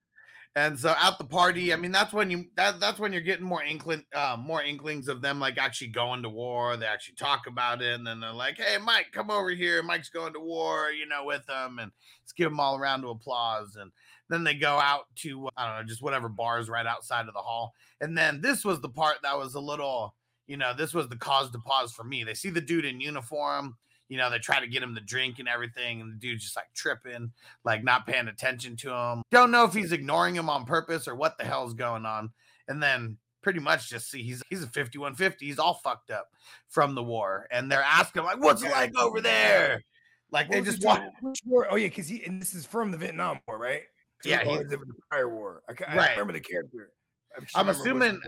And 0.57 0.79
so 0.79 0.95
at 1.01 1.19
the 1.19 1.25
party, 1.25 1.73
I 1.73 1.77
mean, 1.77 1.93
that's 1.93 2.13
when 2.13 2.31
you 2.31 2.47
that 2.57 2.81
that's 2.81 2.99
when 2.99 3.13
you're 3.13 3.23
getting 3.23 3.45
more 3.45 3.63
inkling, 3.63 4.05
uh, 4.15 4.37
more 4.39 4.63
inklings 4.63 5.07
of 5.09 5.21
them 5.23 5.39
like 5.39 5.57
actually 5.57 5.89
going 5.89 6.23
to 6.25 6.29
war. 6.29 6.77
They 6.77 6.87
actually 6.87 7.15
talk 7.17 7.47
about 7.47 7.81
it, 7.81 7.95
and 7.95 8.05
then 8.07 8.19
they're 8.21 8.33
like, 8.33 8.57
"Hey, 8.59 8.77
Mike, 8.79 9.07
come 9.13 9.31
over 9.31 9.51
here. 9.51 9.83
Mike's 9.83 10.09
going 10.11 10.33
to 10.33 10.41
war," 10.41 10.91
you 10.91 11.07
know, 11.07 11.25
with 11.25 11.47
them, 11.47 11.79
and 11.79 11.93
let's 12.23 12.33
give 12.33 12.51
them 12.51 12.59
all 12.61 12.75
a 12.77 12.81
round 12.81 13.05
of 13.05 13.11
applause. 13.11 13.77
And 13.77 13.93
then 14.29 14.45
they 14.45 14.55
go 14.55 14.79
out 14.79 15.05
to 15.17 15.47
uh, 15.47 15.51
I 15.57 15.67
don't 15.67 15.77
know, 15.79 15.89
just 15.89 16.03
whatever 16.03 16.29
bars 16.29 16.69
right 16.69 16.87
outside 16.87 17.29
of 17.29 17.35
the 17.35 17.41
hall. 17.41 17.75
And 18.01 18.17
then 18.17 18.41
this 18.41 18.65
was 18.65 18.81
the 18.81 18.89
part 18.89 19.17
that 19.23 19.39
was 19.39 19.55
a 19.55 19.61
little, 19.61 20.15
you 20.47 20.57
know, 20.57 20.73
this 20.75 20.95
was 20.95 21.09
the 21.09 21.17
cause 21.17 21.51
to 21.51 21.59
pause 21.59 21.93
for 21.93 22.05
me. 22.05 22.25
They 22.25 22.35
see 22.35 22.51
the 22.51 22.61
dude 22.61 22.85
in 22.85 23.01
uniform. 23.01 23.77
You 24.09 24.17
know, 24.17 24.31
they 24.31 24.39
try 24.39 24.59
to 24.59 24.67
get 24.67 24.83
him 24.83 24.95
to 24.95 25.03
drink 25.03 25.39
and 25.39 25.49
everything, 25.49 26.01
and 26.01 26.11
the 26.11 26.17
dude's 26.17 26.45
just 26.45 26.57
like 26.57 26.73
tripping 26.75 27.33
like 27.65 27.85
not 27.85 28.07
paying 28.07 28.29
attention 28.29 28.77
to 28.77 28.91
him. 28.91 29.23
Don't 29.31 29.51
know 29.51 29.65
if 29.65 29.75
he's 29.75 29.93
ignoring 29.93 30.35
him 30.35 30.49
on 30.49 30.65
purpose 30.65 31.07
or 31.07 31.15
what 31.15 31.37
the 31.37 31.45
hell's 31.45 31.75
going 31.75 32.07
on. 32.07 32.31
And 32.69 32.83
then 32.83 33.19
pretty 33.43 33.61
much 33.61 33.89
just 33.89 34.11
see 34.11 34.23
he's 34.23 34.43
he's 34.51 34.63
a 34.63 34.67
5150. 34.67 35.47
He's 35.47 35.59
all 35.59 35.75
fucked 35.75 36.11
up 36.11 36.29
from 36.69 36.95
the 36.95 37.03
war. 37.03 37.47
And 37.51 37.71
they're 37.71 37.83
asking 37.83 38.25
like, 38.25 38.43
what's 38.43 38.63
it 38.63 38.71
like 38.71 38.97
over 38.97 39.21
there? 39.21 39.83
Like 40.31 40.51
they 40.51 40.59
What 40.59 40.67
was 40.67 40.75
just 40.75 40.87
want 40.87 41.03
war? 41.47 41.67
Oh 41.71 41.77
yeah, 41.77 41.89
because 41.89 42.09
he 42.09 42.23
and 42.25 42.41
this 42.41 42.55
is 42.55 42.67
from 42.67 42.91
the 42.91 42.99
Vietnam 42.99 43.41
War, 43.47 43.59
right? 43.59 43.83
'Cause 44.23 44.31
Yeah, 44.31 44.45
he 44.45 44.51
he- 44.51 44.59
was 44.59 44.73
in 44.73 44.81
the 44.81 44.95
prior 45.11 45.29
war. 45.29 45.63
I, 45.69 45.73
I 45.87 45.97
Right. 45.97 46.11
remember 46.13 46.33
the 46.33 46.41
character. 46.41 46.93
I 47.37 47.41
just 47.41 47.57
I'm 47.57 47.69
assuming 47.69 48.21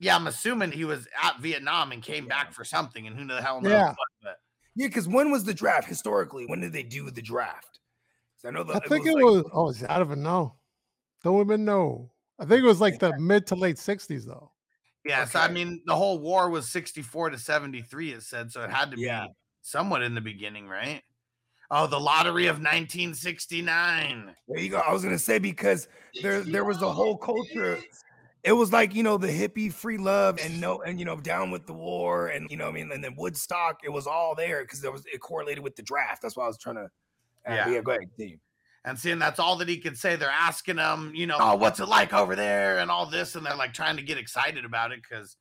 yeah, 0.00 0.14
I'm 0.14 0.28
assuming 0.28 0.70
he 0.70 0.84
was 0.84 1.08
at 1.20 1.40
Vietnam 1.40 1.90
and 1.92 2.02
came 2.02 2.26
back 2.28 2.52
for 2.52 2.64
something, 2.64 3.06
and 3.08 3.18
who 3.18 3.26
the 3.26 3.42
hell 3.42 3.60
knows 3.60 3.72
Yeah. 3.72 3.88
what, 4.22 4.36
Yeah, 4.76 4.86
because 4.86 5.08
when 5.08 5.32
was 5.32 5.42
the 5.42 5.52
draft 5.54 5.88
historically? 5.88 6.46
When 6.46 6.60
did 6.60 6.72
they 6.72 6.84
do 6.84 7.10
the 7.10 7.22
draft? 7.22 7.80
I 8.44 8.50
know 8.52 8.62
the, 8.62 8.74
I 8.74 8.78
think 8.86 9.06
it 9.06 9.14
like- 9.14 9.24
was. 9.24 9.44
Oh, 9.52 9.74
I 9.88 9.98
don't 9.98 10.06
even 10.06 10.22
know. 10.22 10.56
Don't 11.24 11.40
even 11.40 11.64
know. 11.64 12.12
I 12.38 12.44
think 12.44 12.62
it 12.62 12.66
was 12.66 12.80
like 12.80 13.00
the 13.00 13.18
mid 13.18 13.48
to 13.48 13.56
late 13.56 13.76
'60s, 13.76 14.24
though. 14.24 14.52
yeah, 15.04 15.24
so 15.24 15.40
I 15.40 15.48
mean 15.48 15.82
the 15.86 15.96
whole 15.96 16.20
war 16.20 16.48
was 16.48 16.70
64 16.70 17.30
to 17.30 17.38
73, 17.38 18.12
it 18.12 18.22
said, 18.22 18.52
so 18.52 18.62
it 18.62 18.70
had 18.70 18.92
to 18.92 19.00
Yeah. 19.00 19.26
be 19.26 19.32
somewhat 19.62 20.02
in 20.02 20.14
the 20.14 20.20
beginning, 20.20 20.68
right? 20.68 21.02
Oh, 21.70 21.86
the 21.86 22.00
lottery 22.00 22.46
of 22.46 22.56
1969. 22.56 24.34
There 24.48 24.58
you 24.58 24.70
go. 24.70 24.78
I 24.78 24.92
was 24.92 25.02
gonna 25.04 25.18
say 25.18 25.38
because 25.38 25.88
there 26.22 26.40
there 26.40 26.64
was 26.64 26.80
a 26.82 26.90
whole 26.90 27.16
culture. 27.16 27.78
It 28.44 28.52
was 28.52 28.72
like 28.72 28.94
you 28.94 29.02
know 29.02 29.18
the 29.18 29.28
hippie 29.28 29.72
free 29.72 29.98
love 29.98 30.38
and 30.42 30.60
no 30.62 30.80
and 30.82 30.98
you 30.98 31.04
know 31.04 31.20
down 31.20 31.50
with 31.50 31.66
the 31.66 31.74
war 31.74 32.28
and 32.28 32.50
you 32.50 32.56
know 32.56 32.68
I 32.68 32.72
mean 32.72 32.90
and 32.92 33.04
then 33.04 33.14
Woodstock. 33.16 33.80
It 33.84 33.90
was 33.90 34.06
all 34.06 34.34
there 34.34 34.62
because 34.62 34.80
there 34.80 34.92
was 34.92 35.04
it 35.12 35.20
correlated 35.20 35.62
with 35.62 35.76
the 35.76 35.82
draft. 35.82 36.22
That's 36.22 36.36
why 36.36 36.44
I 36.44 36.48
was 36.48 36.58
trying 36.58 36.76
to. 36.76 36.84
Uh, 37.46 37.54
Yeah. 37.54 37.68
yeah. 37.68 37.80
Go 37.80 37.90
ahead. 37.92 38.02
Continue. 38.16 38.38
and 38.84 38.98
seeing 38.98 39.18
that's 39.18 39.38
all 39.38 39.56
that 39.56 39.68
he 39.68 39.76
could 39.78 39.98
say. 39.98 40.16
They're 40.16 40.30
asking 40.30 40.78
him, 40.78 41.12
you 41.14 41.26
know, 41.26 41.36
oh, 41.38 41.56
what's 41.56 41.80
it 41.80 41.88
like 41.88 42.14
over 42.14 42.34
there, 42.34 42.78
and 42.78 42.90
all 42.90 43.04
this, 43.10 43.34
and 43.34 43.44
they're 43.44 43.56
like 43.56 43.74
trying 43.74 43.96
to 43.96 44.02
get 44.02 44.16
excited 44.16 44.64
about 44.64 44.92
it 44.92 45.00
because, 45.02 45.36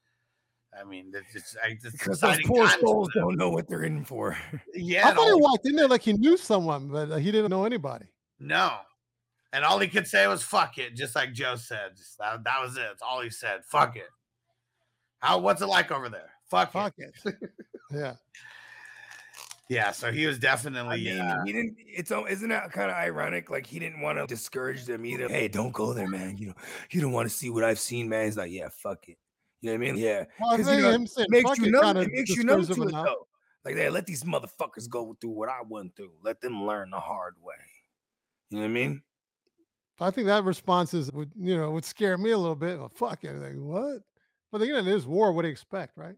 I 0.79 0.83
mean, 0.83 1.11
it's, 1.13 1.35
it's, 1.35 1.55
it's 1.65 1.91
Because 1.91 2.19
those 2.19 2.39
poor 2.45 2.67
souls 2.67 3.09
don't 3.13 3.37
know 3.37 3.49
what 3.49 3.67
they're 3.67 3.83
in 3.83 4.03
for. 4.05 4.37
Yeah, 4.75 5.05
I 5.05 5.09
and 5.09 5.17
thought 5.17 5.27
he 5.27 5.41
walked 5.41 5.65
in 5.67 5.75
there 5.75 5.87
like 5.87 6.01
he 6.03 6.13
knew 6.13 6.37
someone, 6.37 6.87
but 6.89 7.11
uh, 7.11 7.15
he 7.17 7.31
didn't 7.31 7.49
know 7.49 7.65
anybody. 7.65 8.05
no, 8.39 8.73
and 9.53 9.63
all 9.65 9.79
he 9.79 9.87
could 9.87 10.05
say 10.07 10.27
was 10.27 10.43
"fuck 10.43 10.77
it," 10.77 10.95
just 10.95 11.15
like 11.15 11.33
Joe 11.33 11.55
said. 11.55 11.95
Just 11.97 12.17
that, 12.19 12.43
that 12.43 12.61
was 12.61 12.75
it. 12.77 12.81
That's 12.81 13.01
all 13.01 13.21
he 13.21 13.29
said. 13.31 13.61
Fuck 13.65 13.95
it. 13.95 14.09
How? 15.19 15.39
What's 15.39 15.61
it 15.61 15.67
like 15.67 15.91
over 15.91 16.09
there? 16.09 16.29
Fuck, 16.51 16.73
Fuck 16.73 16.93
it. 16.97 17.11
it. 17.25 17.35
yeah. 17.91 18.13
Yeah. 19.69 19.91
So 19.91 20.11
he 20.11 20.27
was 20.27 20.37
definitely. 20.37 21.09
I 21.09 21.15
definitely. 21.15 21.21
mean, 21.21 21.31
uh, 21.31 21.43
he 21.45 21.53
didn't. 21.53 21.75
It's 21.79 22.11
al- 22.11 22.25
isn't 22.25 22.49
that 22.49 22.71
kind 22.71 22.91
of 22.91 22.97
ironic? 22.97 23.49
Like 23.49 23.65
he 23.65 23.79
didn't 23.79 24.01
want 24.01 24.19
to 24.19 24.27
discourage 24.27 24.85
them 24.85 25.05
either. 25.05 25.27
Hey, 25.27 25.47
don't 25.47 25.73
go 25.73 25.91
there, 25.93 26.07
man. 26.07 26.37
You 26.37 26.47
know, 26.47 26.55
you 26.91 27.01
don't 27.01 27.13
want 27.13 27.27
to 27.29 27.35
see 27.35 27.49
what 27.49 27.63
I've 27.63 27.79
seen, 27.79 28.07
man. 28.09 28.25
He's 28.25 28.37
like, 28.37 28.51
yeah, 28.51 28.67
fuck 28.71 29.09
it. 29.09 29.17
You 29.61 29.71
know 29.71 29.79
what 29.79 29.87
I 29.87 29.91
mean? 29.91 29.97
Yeah. 29.97 30.25
Well, 30.39 30.51
I 30.51 30.57
'Cause, 30.57 30.65
think 30.65 30.77
you 30.77 30.83
know, 30.83 30.91
him 30.91 31.07
saying 31.07 31.27
makes 31.29 31.49
fuck 31.49 31.57
you 31.57 31.65
it 31.65 31.71
numb. 31.71 31.97
It 31.97 32.11
makes 32.11 32.29
you 32.29 32.43
numb 32.43 32.61
to 32.61 32.67
discouraged 32.67 32.91
it 32.91 32.93
enough. 32.93 33.05
though. 33.05 33.27
Like, 33.65 33.75
hey, 33.75 33.89
let 33.89 34.05
these 34.05 34.23
motherfuckers 34.23 34.85
mm. 34.85 34.89
go 34.89 35.17
through 35.19 35.31
what 35.31 35.49
I 35.49 35.59
went 35.67 35.95
through. 35.95 36.11
Let 36.23 36.41
them 36.41 36.63
learn 36.65 36.91
the 36.91 36.99
hard 36.99 37.35
way. 37.41 37.55
You 38.49 38.57
know 38.57 38.63
what 38.63 38.69
I 38.69 38.73
mean? 38.73 39.01
I 39.99 40.11
think 40.11 40.27
that 40.27 40.43
response 40.43 40.93
is 40.93 41.11
would 41.11 41.31
you 41.35 41.57
know 41.57 41.71
would 41.71 41.85
scare 41.85 42.17
me 42.17 42.31
a 42.31 42.37
little 42.37 42.55
bit. 42.55 42.77
Well, 42.77 42.91
fuck 42.93 43.23
it. 43.23 43.33
Like, 43.33 43.55
what? 43.55 44.03
But 44.51 44.61
again, 44.61 44.75
it 44.75 44.87
is 44.87 45.05
war. 45.05 45.31
What 45.31 45.41
do 45.41 45.47
you 45.47 45.51
expect, 45.51 45.97
right? 45.97 46.15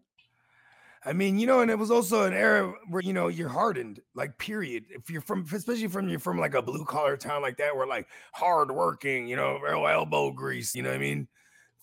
I 1.02 1.14
mean, 1.14 1.38
you 1.38 1.46
know, 1.46 1.60
and 1.60 1.70
it 1.70 1.78
was 1.78 1.90
also 1.90 2.26
an 2.26 2.34
era 2.34 2.74
where 2.90 3.02
you 3.02 3.14
know 3.14 3.28
you're 3.28 3.48
hardened, 3.48 4.00
like 4.14 4.36
period. 4.36 4.84
If 4.90 5.08
you're 5.08 5.22
from, 5.22 5.46
especially 5.50 5.88
from 5.88 6.08
you're 6.10 6.18
from 6.18 6.38
like 6.38 6.54
a 6.54 6.60
blue 6.60 6.84
collar 6.84 7.16
town 7.16 7.40
like 7.40 7.56
that, 7.56 7.74
where 7.74 7.86
like 7.86 8.06
hard 8.34 8.70
working, 8.70 9.26
you 9.26 9.36
know, 9.36 9.56
elbow 9.64 10.30
grease, 10.30 10.74
you 10.74 10.82
know 10.82 10.90
what 10.90 10.96
I 10.96 11.00
mean? 11.00 11.26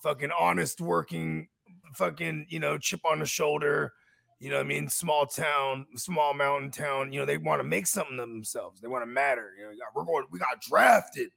Fucking 0.03 0.31
honest 0.37 0.79
working, 0.79 1.47
fucking 1.95 2.47
you 2.49 2.59
know, 2.59 2.77
chip 2.77 3.01
on 3.05 3.19
the 3.19 3.25
shoulder, 3.25 3.93
you 4.39 4.49
know 4.51 4.57
what 4.57 4.65
I 4.65 4.69
mean? 4.69 4.87
Small 4.87 5.25
town, 5.25 5.87
small 5.95 6.33
mountain 6.33 6.69
town. 6.69 7.11
You 7.11 7.21
know, 7.21 7.25
they 7.25 7.37
want 7.37 7.59
to 7.59 7.63
make 7.63 7.87
something 7.87 8.19
of 8.19 8.29
themselves. 8.29 8.79
They 8.79 8.87
want 8.87 9.01
to 9.01 9.07
matter. 9.07 9.53
You 9.57 9.65
know, 9.65 9.71
we're 9.95 10.03
going, 10.03 10.25
we 10.29 10.37
got 10.39 10.61
drafted. 10.61 11.29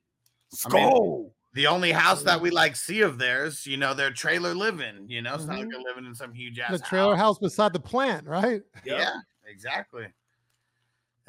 I 0.67 0.73
mean, 0.73 1.31
the 1.55 1.67
only 1.67 1.93
house 1.93 2.23
that 2.25 2.41
we 2.41 2.51
like 2.51 2.77
see 2.77 3.01
of 3.01 3.19
theirs, 3.19 3.67
you 3.67 3.77
know, 3.77 3.95
they're 3.95 4.11
trailer 4.11 4.55
living. 4.55 5.07
You 5.09 5.23
know, 5.23 5.35
it's 5.35 5.47
not 5.47 5.59
like 5.59 5.69
they're 5.69 5.79
mm-hmm. 5.79 5.87
living 5.87 6.07
in 6.07 6.15
some 6.15 6.35
huge 6.35 6.59
ass 6.59 6.73
The 6.73 6.79
trailer 6.79 7.17
house 7.17 7.39
beside 7.39 7.73
the 7.73 7.81
plant, 7.81 8.27
right? 8.27 8.61
Yep. 8.85 8.99
Yeah, 8.99 9.15
exactly. 9.47 10.07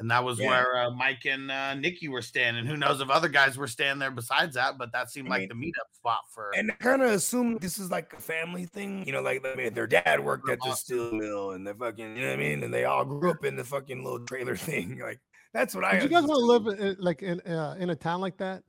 And 0.02 0.10
that 0.10 0.24
was 0.24 0.40
Yeah. 0.40 0.48
where 0.48 0.76
uh, 0.82 0.90
Mike 0.90 1.24
and 1.26 1.48
uh, 1.48 1.74
Nikki 1.74 2.08
were 2.08 2.22
staying. 2.22 2.56
And 2.56 2.66
who 2.66 2.76
knows 2.76 3.00
if 3.00 3.08
other 3.08 3.28
guys 3.28 3.56
were 3.56 3.68
staying 3.68 4.00
there 4.00 4.10
besides 4.10 4.56
that, 4.56 4.76
but 4.76 4.90
that 4.90 5.10
seemed 5.12 5.28
I 5.28 5.38
like 5.38 5.48
the 5.48 5.54
meetup 5.54 5.94
spot 5.94 6.22
for. 6.34 6.50
and 6.56 6.76
kind 6.80 7.02
of 7.02 7.12
assume 7.12 7.58
this 7.58 7.78
is 7.78 7.88
like 7.88 8.12
a 8.12 8.20
family 8.20 8.66
thing, 8.66 9.06
you 9.06 9.12
know, 9.12 9.20
like 9.22 9.46
I 9.46 9.54
mean, 9.54 9.74
their 9.74 9.86
dad 9.86 10.18
worked 10.24 10.48
at 10.50 10.58
the 10.58 10.66
Uh-huh. 10.66 10.74
steel 10.74 11.12
mill 11.12 11.52
and 11.52 11.64
the 11.64 11.72
fucking, 11.72 12.16
you 12.16 12.22
know 12.22 12.30
what 12.30 12.34
I 12.34 12.36
mean, 12.36 12.64
and 12.64 12.74
they 12.74 12.84
all 12.84 13.04
grew 13.04 13.30
up 13.30 13.44
in 13.44 13.54
the 13.54 13.62
fucking 13.64 14.02
little 14.02 14.26
trailer 14.26 14.56
thing. 14.68 14.98
Like 14.98 15.20
that's 15.54 15.72
what 15.72 15.84
I. 15.84 15.92
Would 15.94 16.02
you 16.02 16.08
guys 16.08 16.24
want 16.24 16.66
to 16.66 16.68
live 16.74 16.80
in, 16.80 16.96
like 16.98 17.22
in 17.22 17.40
uh, 17.42 17.76
in 17.78 17.90
a 17.90 17.94
town 17.94 18.20
like 18.20 18.38
that? 18.38 18.64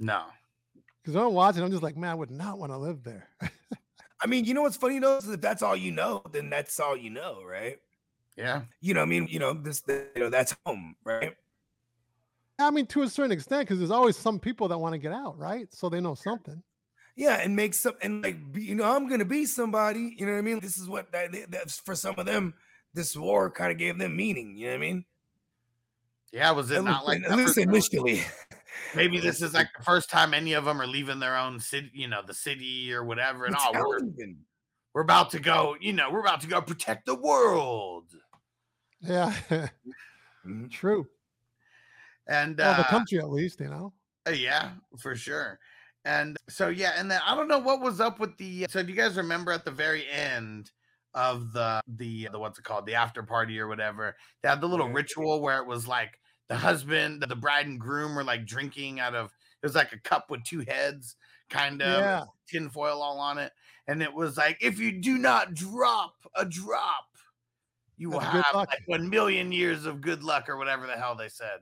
no. 0.00 0.24
Because 1.04 1.14
I'm 1.14 1.34
watching, 1.34 1.62
I'm 1.62 1.70
just 1.70 1.82
like, 1.82 1.96
man, 1.96 2.10
I 2.10 2.14
would 2.14 2.30
not 2.30 2.58
want 2.58 2.72
to 2.72 2.78
live 2.78 3.02
there. 3.02 3.28
I 4.22 4.26
mean, 4.26 4.44
you 4.46 4.54
know 4.54 4.62
what's 4.62 4.76
funny 4.78 4.98
though? 4.98 5.18
Is 5.18 5.28
if 5.28 5.40
that's 5.42 5.62
all 5.62 5.76
you 5.76 5.92
know, 5.92 6.22
then 6.32 6.48
that's 6.50 6.80
all 6.80 6.96
you 6.96 7.10
know, 7.10 7.42
right? 7.44 7.76
Yeah. 8.38 8.62
You 8.80 8.94
know, 8.94 9.02
I 9.02 9.04
mean, 9.04 9.26
you 9.28 9.40
know, 9.40 9.52
this, 9.52 9.82
you 9.88 10.06
know, 10.16 10.30
that's 10.30 10.54
home, 10.64 10.94
right? 11.04 11.34
I 12.60 12.70
mean, 12.70 12.86
to 12.86 13.02
a 13.02 13.08
certain 13.08 13.32
extent, 13.32 13.62
because 13.62 13.78
there's 13.78 13.90
always 13.90 14.16
some 14.16 14.38
people 14.38 14.68
that 14.68 14.78
want 14.78 14.92
to 14.92 14.98
get 14.98 15.12
out, 15.12 15.36
right? 15.36 15.66
So 15.74 15.88
they 15.88 16.00
know 16.00 16.14
something. 16.14 16.62
Yeah, 17.16 17.34
and 17.34 17.56
make 17.56 17.74
some 17.74 17.94
and 18.00 18.22
like 18.22 18.52
be, 18.52 18.62
you 18.62 18.76
know, 18.76 18.84
I'm 18.84 19.08
gonna 19.08 19.24
be 19.24 19.44
somebody. 19.44 20.14
You 20.16 20.24
know 20.24 20.32
what 20.32 20.38
I 20.38 20.42
mean? 20.42 20.60
This 20.60 20.78
is 20.78 20.88
what 20.88 21.10
that, 21.10 21.50
that's 21.50 21.80
for 21.80 21.96
some 21.96 22.14
of 22.16 22.26
them. 22.26 22.54
This 22.94 23.16
war 23.16 23.50
kind 23.50 23.72
of 23.72 23.78
gave 23.78 23.98
them 23.98 24.14
meaning. 24.16 24.56
You 24.56 24.66
know 24.66 24.72
what 24.74 24.76
I 24.76 24.80
mean? 24.80 25.04
Yeah. 26.32 26.52
Was 26.52 26.70
it 26.70 26.76
At 26.78 26.84
not 26.84 27.06
least- 27.06 27.08
like 27.08 27.22
at 27.24 27.28
that 27.30 27.36
least 27.38 27.54
for- 27.54 27.60
initially. 27.60 28.22
maybe 28.94 29.18
this 29.20 29.42
is 29.42 29.52
like 29.52 29.66
the 29.76 29.82
first 29.82 30.10
time 30.10 30.32
any 30.32 30.52
of 30.52 30.64
them 30.64 30.80
are 30.80 30.86
leaving 30.86 31.18
their 31.18 31.36
own 31.36 31.58
city, 31.58 31.90
you 31.92 32.06
know, 32.06 32.22
the 32.24 32.34
city 32.34 32.92
or 32.92 33.02
whatever. 33.04 33.46
And 33.46 33.56
all. 33.56 33.72
oh, 33.74 33.88
we're, 33.88 33.98
we're 34.94 35.02
about 35.02 35.30
to 35.30 35.40
go, 35.40 35.76
you 35.80 35.92
know, 35.92 36.10
we're 36.12 36.20
about 36.20 36.40
to 36.42 36.46
go 36.46 36.60
protect 36.60 37.06
the 37.06 37.16
world. 37.16 38.04
Yeah, 39.00 39.68
Mhm. 40.44 40.68
true. 40.70 41.08
And 42.26 42.60
Well, 42.60 42.74
the 42.74 42.84
uh, 42.84 42.84
country 42.84 43.18
at 43.18 43.30
least, 43.30 43.58
you 43.60 43.68
know. 43.68 43.94
Uh, 44.26 44.30
yeah, 44.30 44.74
for 44.98 45.14
sure. 45.16 45.58
And 46.04 46.36
so 46.48 46.68
yeah, 46.68 46.92
and 46.96 47.10
then 47.10 47.20
I 47.24 47.34
don't 47.34 47.48
know 47.48 47.58
what 47.58 47.80
was 47.80 48.00
up 48.00 48.18
with 48.20 48.36
the. 48.38 48.66
So 48.70 48.82
do 48.82 48.90
you 48.90 48.96
guys 48.96 49.16
remember 49.16 49.52
at 49.52 49.64
the 49.64 49.70
very 49.70 50.08
end 50.08 50.70
of 51.14 51.52
the 51.52 51.80
the 51.86 52.28
the 52.30 52.38
what's 52.38 52.58
it 52.58 52.64
called 52.64 52.86
the 52.86 52.94
after 52.94 53.22
party 53.22 53.58
or 53.58 53.66
whatever? 53.68 54.16
They 54.42 54.48
had 54.48 54.60
the 54.60 54.68
little 54.68 54.88
Yeah. 54.88 54.92
ritual 54.92 55.40
where 55.42 55.58
it 55.60 55.66
was 55.66 55.86
like 55.88 56.18
the 56.48 56.56
husband, 56.56 57.22
the 57.22 57.36
bride 57.36 57.66
and 57.66 57.80
groom 57.80 58.14
were 58.14 58.24
like 58.24 58.46
drinking 58.46 59.00
out 59.00 59.14
of. 59.14 59.26
It 59.62 59.66
was 59.66 59.74
like 59.74 59.92
a 59.92 59.98
cup 60.00 60.30
with 60.30 60.44
two 60.44 60.60
heads, 60.60 61.16
kind 61.50 61.82
of 61.82 62.10
Yeah. 62.10 62.26
tin 62.48 62.70
foil 62.70 63.02
all 63.02 63.18
on 63.18 63.38
it, 63.38 63.52
and 63.86 64.02
it 64.02 64.12
was 64.14 64.36
like 64.36 64.58
if 64.62 64.78
you 64.78 65.00
do 65.00 65.18
not 65.18 65.54
drop 65.54 66.14
a 66.36 66.44
drop, 66.44 67.07
you 67.98 68.10
will 68.10 68.20
have 68.20 68.44
luck. 68.54 68.68
like 68.68 68.82
one 68.86 69.08
million 69.08 69.52
years 69.52 69.84
of 69.86 70.00
good 70.00 70.22
luck 70.22 70.48
or 70.48 70.56
whatever 70.56 70.86
the 70.86 70.94
hell 70.94 71.14
they 71.14 71.28
said. 71.28 71.58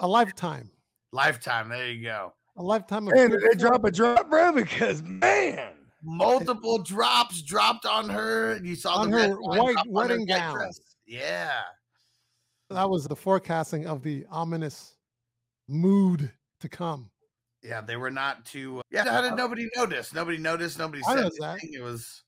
A 0.00 0.06
lifetime. 0.08 0.70
Lifetime. 1.12 1.68
There 1.68 1.90
you 1.90 2.02
go. 2.04 2.32
A 2.56 2.62
lifetime 2.62 3.06
of 3.08 3.14
And 3.14 3.32
they 3.32 3.56
drop 3.56 3.84
a 3.84 3.90
drop, 3.90 4.28
bro, 4.28 4.52
because 4.52 5.02
man, 5.02 5.72
multiple 6.02 6.78
drops 6.82 7.42
dropped 7.42 7.86
on 7.86 8.08
her. 8.08 8.60
You 8.62 8.74
saw 8.74 8.96
On 8.96 9.10
the 9.10 9.18
her 9.28 9.34
white 9.40 9.56
drop 9.72 9.78
on 9.78 9.86
her 9.86 9.92
wedding 9.92 10.26
gown. 10.26 10.70
Yeah, 11.06 11.60
That 12.68 12.88
was 12.88 13.06
the 13.06 13.16
forecasting 13.16 13.86
of 13.86 14.02
the 14.02 14.26
ominous 14.30 14.96
mood 15.68 16.30
to 16.60 16.68
come. 16.68 17.10
yeah, 17.62 17.80
they 17.80 17.96
were 17.96 18.10
not 18.10 18.44
too. 18.44 18.78
Uh, 18.78 18.82
yeah, 18.90 19.04
how 19.04 19.22
did 19.22 19.34
nobody 19.34 19.68
notice? 19.76 20.12
Nobody 20.14 20.38
noticed. 20.38 20.78
Nobody 20.78 21.02
I 21.06 21.14
said 21.14 21.20
noticed 21.22 21.40
that. 21.40 21.58
It 21.62 21.82
was. 21.82 22.22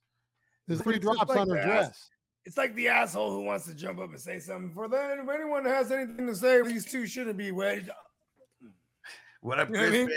There's 0.68 0.82
three 0.82 0.98
drops 0.98 1.28
like 1.28 1.38
on 1.38 1.48
her 1.50 1.56
that. 1.56 1.66
dress. 1.66 2.08
It's 2.44 2.56
like 2.56 2.74
the 2.74 2.88
asshole 2.88 3.30
who 3.30 3.42
wants 3.42 3.66
to 3.66 3.74
jump 3.74 4.00
up 4.00 4.10
and 4.10 4.20
say 4.20 4.38
something. 4.38 4.72
For 4.72 4.88
that, 4.88 5.18
if 5.18 5.28
anyone 5.28 5.64
has 5.64 5.92
anything 5.92 6.26
to 6.26 6.34
say, 6.34 6.62
these 6.62 6.84
two 6.84 7.06
shouldn't 7.06 7.36
be 7.36 7.52
wed. 7.52 7.90
What 9.42 9.58
up, 9.58 9.68
You 9.70 9.74
know 9.74 9.80
what 9.80 9.88
I 9.88 9.90
mean? 9.90 10.10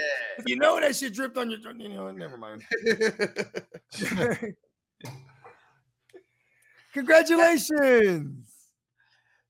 You 0.45 0.55
know 0.57 0.79
that 0.79 0.95
shit 0.95 1.13
dripped 1.13 1.37
on 1.37 1.49
your. 1.49 1.59
You 1.75 1.89
know, 1.89 2.11
never 2.11 2.37
mind. 2.37 2.63
Congratulations. 6.93 8.47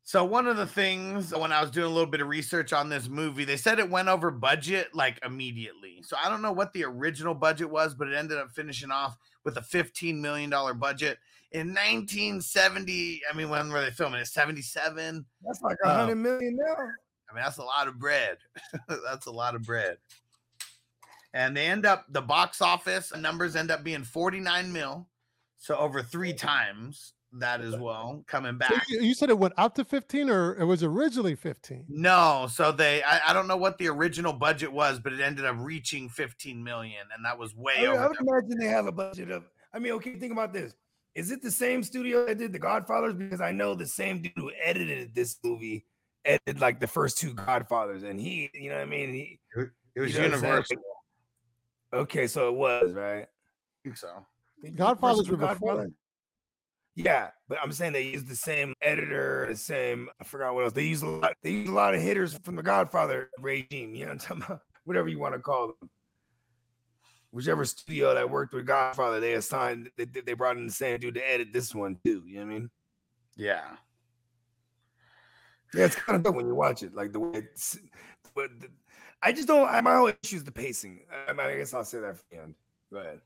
so 0.04 0.24
one 0.24 0.48
of 0.48 0.58
the 0.58 0.66
things 0.66 1.32
when 1.36 1.52
I 1.52 1.62
was 1.62 1.70
doing 1.72 1.86
a 1.86 1.94
little 1.94 2.10
bit 2.10 2.22
of 2.22 2.28
research 2.28 2.74
on 2.74 2.90
this 2.90 3.08
movie, 3.08 3.46
they 3.46 3.58
said 3.58 3.78
it 3.78 3.90
went 3.90 4.08
over 4.08 4.32
budget 4.32 4.96
like 4.96 5.20
immediately. 5.26 6.02
So 6.04 6.16
I 6.24 6.30
don't 6.30 6.42
know 6.42 6.54
what 6.54 6.74
the 6.74 6.86
original 6.86 7.36
budget 7.36 7.70
was, 7.70 7.94
but 7.94 8.08
it 8.08 8.16
ended 8.16 8.38
up 8.38 8.52
finishing 8.52 8.92
off 8.92 9.18
with 9.44 9.58
a 9.58 9.62
fifteen 9.62 10.22
million 10.22 10.50
dollar 10.50 10.74
budget 10.74 11.20
in 11.56 11.68
1970. 11.70 13.22
I 13.32 13.36
mean, 13.36 13.50
when 13.50 13.70
were 13.72 13.82
they 13.82 13.92
filming 13.92 14.20
it? 14.22 14.28
77. 14.28 15.26
That's 15.44 15.62
like 15.62 15.78
a 15.84 15.88
Oh. 15.88 15.94
hundred 15.96 16.16
million 16.18 16.58
now. 16.58 16.76
I 17.30 17.34
mean, 17.34 17.44
that's 17.44 17.58
a 17.58 17.64
lot 17.64 17.88
of 17.88 17.98
bread. 17.98 18.38
that's 18.88 19.26
a 19.26 19.32
lot 19.32 19.56
of 19.56 19.64
bread. 19.64 19.98
And 21.34 21.56
they 21.56 21.66
end 21.68 21.86
up 21.86 22.06
the 22.10 22.22
box 22.22 22.62
office 22.62 23.14
numbers 23.16 23.56
end 23.56 23.72
up 23.72 23.84
being 23.84 24.04
49 24.04 24.72
mil. 24.72 25.08
So 25.58 25.76
over 25.78 26.02
three 26.02 26.34
times 26.34 27.14
that 27.38 27.60
as 27.60 27.76
well 27.76 28.24
coming 28.28 28.54
So 28.54 28.58
back. 28.60 28.84
you, 28.88 29.02
you 29.02 29.14
said 29.14 29.30
it 29.30 29.38
went 29.38 29.54
up 29.58 29.76
to 29.76 29.84
15 29.84 30.30
or 30.30 30.56
it 30.56 30.64
was 30.64 30.84
originally 30.84 31.36
15? 31.36 31.86
No, 31.90 32.48
so 32.50 32.72
they 32.72 33.04
I, 33.04 33.30
I 33.32 33.34
don't 33.34 33.48
know 33.48 33.58
what 33.58 33.78
the 33.78 33.90
original 33.90 34.32
budget 34.32 34.72
was, 34.72 35.00
but 35.00 35.12
it 35.12 35.20
ended 35.20 35.44
up 35.46 35.56
reaching 35.60 36.08
15 36.08 36.64
million, 36.64 37.02
and 37.14 37.26
that 37.26 37.38
was 37.38 37.54
way 37.56 37.86
I, 37.86 37.90
would- 37.92 38.00
I 38.00 38.08
would 38.08 38.18
imagine 38.22 38.58
they 38.60 38.68
have 38.68 38.86
a 38.88 38.92
budget 38.92 39.32
of. 39.32 39.44
I 39.74 39.80
mean, 39.80 39.92
okay, 39.94 40.16
think 40.18 40.32
about 40.32 40.54
this. 40.54 40.74
Is 41.16 41.32
it 41.32 41.42
the 41.42 41.52
same 41.52 41.82
studio 41.82 42.26
that 42.26 42.38
did 42.38 42.52
The 42.52 42.60
Godfathers? 42.60 43.14
Because 43.14 43.42
I 43.42 43.52
know 43.52 43.74
the 43.74 43.88
same 43.88 44.22
dude 44.22 44.34
who 44.36 44.52
edited 44.62 45.16
this 45.16 45.38
movie 45.44 45.86
edited 46.26 46.60
like 46.60 46.80
the 46.80 46.88
first 46.88 47.18
two 47.18 47.34
Godfathers, 47.34 48.04
and 48.04 48.20
he, 48.20 48.50
you 48.54 48.70
know 48.70 48.76
what 48.76 48.82
I 48.82 48.86
mean? 48.86 49.14
He, 49.14 49.40
It 49.96 50.02
was 50.02 50.14
you 50.14 50.22
know 50.22 50.26
what 50.26 50.34
I'm 50.34 50.40
saying? 50.40 50.44
Universal. 50.44 50.78
Okay, 51.94 52.28
so 52.28 52.50
it 52.50 52.56
was 52.56 52.92
right. 52.92 53.24
I 53.24 53.28
think 53.84 53.98
so. 53.98 54.26
Did 54.62 54.76
Godfathers 54.76 55.28
Universal 55.28 55.38
do 55.38 55.42
were 55.42 55.54
before. 55.54 55.70
Godfather? 55.70 55.92
Yeah, 56.96 57.30
but 57.50 57.58
I'm 57.62 57.72
saying 57.74 57.94
they 57.94 58.04
used 58.04 58.28
the 58.28 58.36
same 58.36 58.74
editor, 58.82 59.48
the 59.50 59.56
same. 59.56 60.10
I 60.20 60.24
forgot 60.24 60.56
what 60.56 60.64
else. 60.64 60.74
They 60.74 60.86
use 60.86 61.02
a 61.02 61.08
lot. 61.08 61.34
They 61.44 61.52
use 61.52 61.70
a 61.70 61.74
lot 61.74 61.94
of 61.94 62.02
hitters 62.02 62.38
from 62.44 62.56
the 62.56 62.64
Godfather 62.64 63.30
regime. 63.40 63.94
You 63.94 64.06
know 64.06 64.12
what 64.12 64.12
I'm 64.12 64.20
talking 64.20 64.44
about? 64.44 64.62
Whatever 64.86 65.10
you 65.10 65.20
want 65.20 65.34
to 65.34 65.40
call 65.40 65.74
them. 65.80 65.90
Whichever 67.36 67.66
studio 67.66 68.14
that 68.14 68.30
worked 68.30 68.54
with 68.54 68.66
Godfather, 68.66 69.20
they 69.20 69.34
assigned. 69.34 69.90
They, 69.98 70.06
they 70.06 70.32
brought 70.32 70.56
in 70.56 70.68
the 70.68 70.72
same 70.72 70.98
dude 71.02 71.16
to 71.16 71.30
edit 71.30 71.50
this 71.52 71.76
one 71.76 71.98
too. 72.06 72.24
You 72.26 72.36
know 72.36 72.46
what 72.46 72.52
I 72.52 72.54
mean? 72.54 72.70
Yeah. 73.36 73.66
Yeah, 75.74 75.84
it's 75.84 75.98
kind 75.98 76.16
of 76.16 76.24
dope 76.24 76.36
when 76.36 76.48
you 76.48 76.56
watch 76.56 76.82
it. 76.82 76.96
Like 76.96 77.12
the 77.12 77.20
way 77.20 77.40
it's. 77.40 77.78
But 78.34 78.58
the, 78.62 78.70
I 79.22 79.34
just 79.34 79.50
don't. 79.50 79.68
I, 79.68 79.82
my 79.82 79.98
whole 79.98 80.14
issue 80.24 80.38
is 80.38 80.46
the 80.46 80.52
pacing. 80.54 81.02
I, 81.28 81.34
mean, 81.34 81.46
I 81.46 81.58
guess 81.58 81.74
I'll 81.74 81.84
say 81.84 82.00
that 82.00 82.16
for 82.16 82.24
the 82.32 82.42
end. 82.42 82.56
Go 82.94 83.00
ahead. 83.00 83.20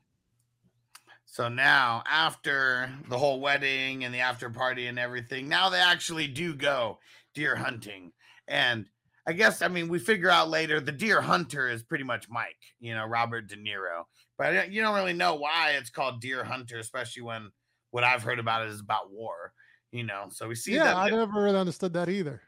So 1.26 1.48
now, 1.48 2.02
after 2.10 2.89
the 3.10 3.17
whole 3.19 3.39
wedding 3.39 4.06
and 4.06 4.12
the 4.12 4.22
after 4.22 4.50
party 4.50 4.88
and 4.88 4.98
everything, 4.98 5.48
now 5.48 5.69
they 5.69 5.80
actually 5.80 6.28
do 6.28 6.56
go 6.56 6.98
deer 7.36 7.56
hunting. 7.56 8.12
And 8.48 8.88
I 9.27 9.34
guess, 9.34 9.62
I 9.62 9.67
mean, 9.67 9.89
we 9.89 9.99
figure 9.99 10.29
out 10.29 10.49
later 10.49 10.79
the 10.79 10.91
deer 10.91 11.21
hunter 11.21 11.67
is 11.69 11.84
pretty 11.84 12.03
much 12.03 12.27
Mike, 12.29 12.55
you 12.79 12.95
know, 12.95 13.05
Robert 13.05 13.47
De 13.47 13.55
Niro. 13.55 14.05
But 14.38 14.51
don't- 14.53 14.71
you 14.71 14.82
don't 14.82 14.95
really 14.95 15.13
know 15.13 15.36
why 15.36 15.71
it's 15.71 15.89
called 15.89 16.21
deer 16.21 16.43
hunter, 16.43 16.79
especially 16.79 17.23
when 17.23 17.51
what 17.91 18.03
I've 18.03 18.23
heard 18.23 18.39
about 18.39 18.65
it 18.65 18.69
is 18.69 18.79
about 18.79 19.12
war, 19.12 19.53
you 19.91 20.03
know. 20.03 20.27
So 20.32 20.47
we 20.47 20.55
see 20.55 20.75
Yeah, 20.75 20.95
I 20.95 21.10
never 21.10 21.41
really 21.41 21.58
understood 21.60 21.93
that 21.93 22.10
either. 22.10 22.41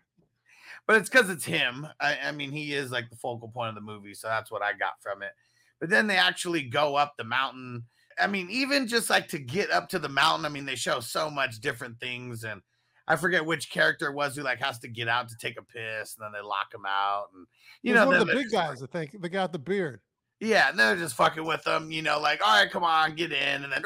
but 0.88 0.96
it's 0.98 1.10
because 1.10 1.30
it's 1.30 1.46
him. 1.46 1.88
I, 2.00 2.18
I 2.26 2.32
mean, 2.32 2.52
he 2.52 2.74
is 2.74 2.92
like 2.92 3.10
the 3.10 3.16
focal 3.16 3.50
point 3.50 3.70
of 3.70 3.76
the 3.76 3.82
movie, 3.82 4.14
so 4.14 4.28
that's 4.28 4.52
what 4.52 4.62
I 4.64 4.74
got 4.74 5.02
from 5.02 5.22
it. 5.24 5.32
But 5.80 5.90
then 5.90 6.08
they 6.08 6.18
actually 6.18 6.64
go 6.64 6.96
up 6.96 7.16
the 7.18 7.24
mountain. 7.24 7.86
I 8.20 8.28
mean, 8.28 8.50
even 8.50 8.88
just 8.88 9.10
like 9.10 9.28
to 9.30 9.40
get 9.40 9.72
up 9.72 9.90
to 9.90 10.00
the 10.00 10.10
mountain, 10.10 10.46
I 10.46 10.50
mean, 10.50 10.66
they 10.66 10.76
show 10.76 11.00
so 11.00 11.30
much 11.30 11.60
different 11.60 12.00
things, 12.00 12.44
and 12.44 12.62
I 13.08 13.16
forget 13.16 13.46
which 13.46 13.70
character 13.70 14.08
it 14.08 14.14
was 14.14 14.36
who 14.36 14.44
like 14.44 14.60
has 14.60 14.80
to 14.80 14.88
get 14.88 15.08
out 15.08 15.30
to 15.30 15.38
take 15.38 15.58
a 15.58 15.64
piss, 15.64 16.16
and 16.16 16.24
then 16.24 16.32
they 16.34 16.46
lock 16.46 16.74
him 16.74 16.86
out, 16.88 17.28
and 17.36 17.46
you 17.82 17.90
You 17.90 17.96
know, 17.96 18.08
one 18.08 18.16
of 18.16 18.28
the 18.28 18.34
big 18.34 18.44
just 18.44 18.54
guys, 18.54 18.84
I 18.84 18.88
think. 18.88 19.22
The 19.22 19.30
guy 19.30 19.44
with 19.44 19.52
the 19.52 19.60
beard. 19.60 20.02
yeah, 20.40 20.70
and 20.70 20.80
they're 20.80 20.96
just 20.96 21.16
fucking 21.16 21.46
with 21.46 21.64
them, 21.64 21.92
you 21.92 22.02
know, 22.02 22.20
like, 22.20 22.42
all 22.46 22.60
right, 22.60 22.72
come 22.72 22.84
on, 22.84 23.16
get 23.16 23.32
in, 23.32 23.64
and 23.64 23.72
then 23.72 23.84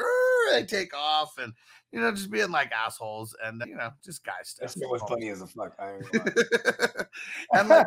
they 0.52 0.64
take 0.64 0.94
off, 0.96 1.38
and 1.38 1.52
you 1.92 2.00
know, 2.00 2.10
just 2.12 2.30
being 2.30 2.50
like 2.50 2.72
assholes, 2.72 3.34
and 3.44 3.62
you 3.66 3.74
know, 3.76 3.90
just 4.04 4.24
guy 4.24 4.32
stuff. 4.42 4.74
That 4.74 4.80
shit 4.80 4.90
was 4.90 5.02
funny 5.08 5.28
as 5.30 5.40
a 5.40 5.46
fuck. 5.46 5.74
I 5.78 5.94
ain't 5.94 6.12
gonna 6.12 6.24
lie. 6.24 7.04
and 7.60 7.68
like 7.68 7.86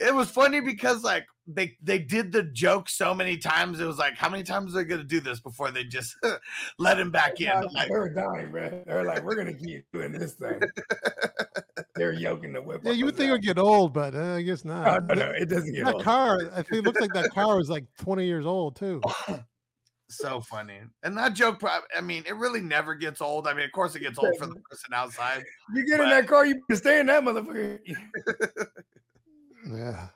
it 0.00 0.14
was 0.14 0.30
funny 0.30 0.60
because 0.60 1.02
like 1.02 1.26
they 1.46 1.76
they 1.82 1.98
did 1.98 2.30
the 2.32 2.42
joke 2.42 2.88
so 2.88 3.14
many 3.14 3.36
times. 3.38 3.80
It 3.80 3.86
was 3.86 3.98
like, 3.98 4.16
how 4.16 4.28
many 4.28 4.42
times 4.42 4.74
are 4.74 4.78
they 4.78 4.84
gonna 4.84 5.04
do 5.04 5.20
this 5.20 5.40
before 5.40 5.70
they 5.70 5.84
just 5.84 6.16
let 6.78 6.98
him 7.00 7.10
back 7.10 7.40
in? 7.40 7.46
Yeah, 7.46 7.60
Like, 7.72 7.88
they 7.88 7.94
were 7.98 8.08
dying, 8.12 8.52
man. 8.52 8.82
They 8.86 8.94
were 8.94 9.04
like, 9.04 9.24
"We're 9.24 9.34
gonna 9.36 9.54
keep 9.54 9.84
doing 9.92 10.12
this 10.12 10.34
thing." 10.34 10.60
They're 11.96 12.12
yoking 12.12 12.52
the 12.52 12.62
whip. 12.62 12.82
Yeah, 12.84 12.92
you 12.92 13.06
would 13.06 13.16
think 13.16 13.24
it 13.24 13.28
now. 13.28 13.32
would 13.34 13.42
get 13.42 13.58
old, 13.58 13.92
but 13.92 14.14
uh, 14.14 14.34
I 14.34 14.42
guess 14.42 14.64
not. 14.64 15.06
No, 15.08 15.14
no, 15.14 15.26
no, 15.26 15.30
it 15.32 15.48
doesn't 15.48 15.74
get 15.74 15.84
That 15.86 15.94
old. 15.94 16.04
car, 16.04 16.38
I 16.54 16.62
think, 16.62 16.74
it 16.74 16.84
looks 16.84 17.00
like 17.00 17.12
that 17.14 17.30
car 17.30 17.56
was 17.56 17.68
like 17.68 17.86
20 17.98 18.24
years 18.24 18.46
old 18.46 18.76
too. 18.76 19.00
so 20.08 20.40
funny. 20.40 20.78
And 21.02 21.16
that 21.18 21.34
joke, 21.34 21.60
I 21.64 22.00
mean, 22.00 22.22
it 22.26 22.36
really 22.36 22.60
never 22.60 22.94
gets 22.94 23.20
old. 23.20 23.48
I 23.48 23.54
mean, 23.54 23.64
of 23.64 23.72
course, 23.72 23.96
it 23.96 24.00
gets 24.00 24.16
old 24.18 24.36
for 24.38 24.46
the 24.46 24.54
person 24.70 24.94
outside. 24.94 25.42
You 25.74 25.84
get 25.86 25.98
in 26.00 26.08
that 26.08 26.28
car, 26.28 26.46
you 26.46 26.62
stay 26.72 27.00
in 27.00 27.06
that 27.06 27.24
motherfucker. 27.24 27.80
Yeah. 29.70 30.08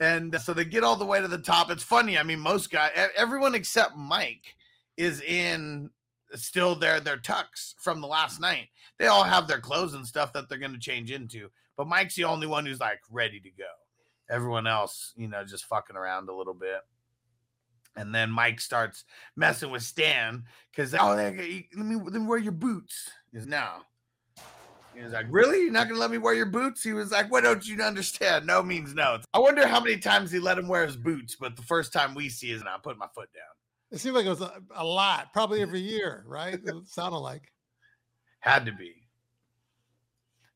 And 0.00 0.34
so 0.40 0.52
they 0.52 0.64
get 0.64 0.84
all 0.84 0.96
the 0.96 1.04
way 1.04 1.20
to 1.20 1.28
the 1.28 1.38
top. 1.38 1.70
It's 1.70 1.82
funny. 1.82 2.18
I 2.18 2.22
mean, 2.22 2.40
most 2.40 2.70
guys, 2.70 2.90
everyone 3.16 3.54
except 3.54 3.96
Mike 3.96 4.56
is 4.96 5.20
in 5.22 5.90
still 6.34 6.74
their 6.74 6.98
their 7.00 7.18
tux 7.18 7.74
from 7.82 8.00
the 8.00 8.06
last 8.06 8.40
night. 8.40 8.68
They 8.98 9.06
all 9.06 9.24
have 9.24 9.46
their 9.46 9.60
clothes 9.60 9.94
and 9.94 10.06
stuff 10.06 10.32
that 10.32 10.48
they're 10.48 10.58
going 10.58 10.72
to 10.72 10.78
change 10.78 11.10
into, 11.10 11.50
but 11.76 11.86
Mike's 11.86 12.16
the 12.16 12.24
only 12.24 12.46
one 12.46 12.66
who's 12.66 12.80
like 12.80 13.00
ready 13.10 13.40
to 13.40 13.50
go. 13.50 13.64
Everyone 14.30 14.66
else, 14.66 15.12
you 15.16 15.28
know, 15.28 15.44
just 15.44 15.66
fucking 15.66 15.96
around 15.96 16.28
a 16.28 16.34
little 16.34 16.54
bit. 16.54 16.80
And 17.94 18.14
then 18.14 18.30
Mike 18.30 18.60
starts 18.60 19.04
messing 19.36 19.70
with 19.70 19.82
Stan 19.82 20.44
because 20.70 20.94
oh, 20.94 21.14
let 21.14 21.36
me 21.36 21.68
let 21.76 21.86
me 21.86 22.26
wear 22.26 22.38
your 22.38 22.52
boots. 22.52 23.10
He 23.30 23.38
goes, 23.38 23.46
no. 23.46 23.68
He 24.94 25.02
was 25.02 25.12
like, 25.12 25.26
Really? 25.30 25.62
You're 25.62 25.72
not 25.72 25.88
gonna 25.88 26.00
let 26.00 26.10
me 26.10 26.18
wear 26.18 26.34
your 26.34 26.46
boots? 26.46 26.82
He 26.82 26.92
was 26.92 27.10
like, 27.12 27.30
What 27.30 27.44
don't 27.44 27.66
you 27.66 27.80
understand? 27.82 28.46
No 28.46 28.62
means 28.62 28.94
no. 28.94 29.18
I 29.32 29.38
wonder 29.38 29.66
how 29.66 29.80
many 29.80 29.98
times 29.98 30.30
he 30.30 30.38
let 30.38 30.58
him 30.58 30.68
wear 30.68 30.86
his 30.86 30.96
boots, 30.96 31.36
but 31.38 31.56
the 31.56 31.62
first 31.62 31.92
time 31.92 32.14
we 32.14 32.28
see 32.28 32.50
is 32.50 32.62
I 32.62 32.76
put 32.82 32.98
my 32.98 33.08
foot 33.14 33.28
down. 33.32 33.42
It 33.90 33.98
seemed 33.98 34.16
like 34.16 34.26
it 34.26 34.30
was 34.30 34.40
a, 34.40 34.54
a 34.74 34.84
lot, 34.84 35.32
probably 35.32 35.60
every 35.62 35.80
year, 35.94 36.24
right? 36.26 36.54
It 36.54 36.86
sounded 36.86 37.18
like. 37.18 37.52
Had 38.40 38.66
to 38.66 38.72
be. 38.72 38.94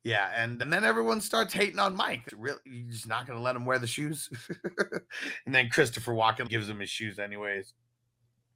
Yeah, 0.05 0.31
and, 0.37 0.63
and 0.63 0.73
then 0.73 0.85
everyone 0.85 1.21
starts 1.21 1.53
hating 1.53 1.81
on 1.81 1.97
Mike. 1.97 2.33
Really, 2.37 2.61
you're 2.65 2.91
just 2.93 3.09
not 3.09 3.27
gonna 3.27 3.43
let 3.43 3.57
him 3.57 3.67
wear 3.67 3.79
the 3.81 3.89
shoes? 3.89 4.31
and 5.47 5.53
then 5.55 5.69
Christopher 5.69 6.13
Walken 6.13 6.49
gives 6.49 6.69
him 6.69 6.79
his 6.79 6.91
shoes 6.91 7.19
anyways. 7.19 7.75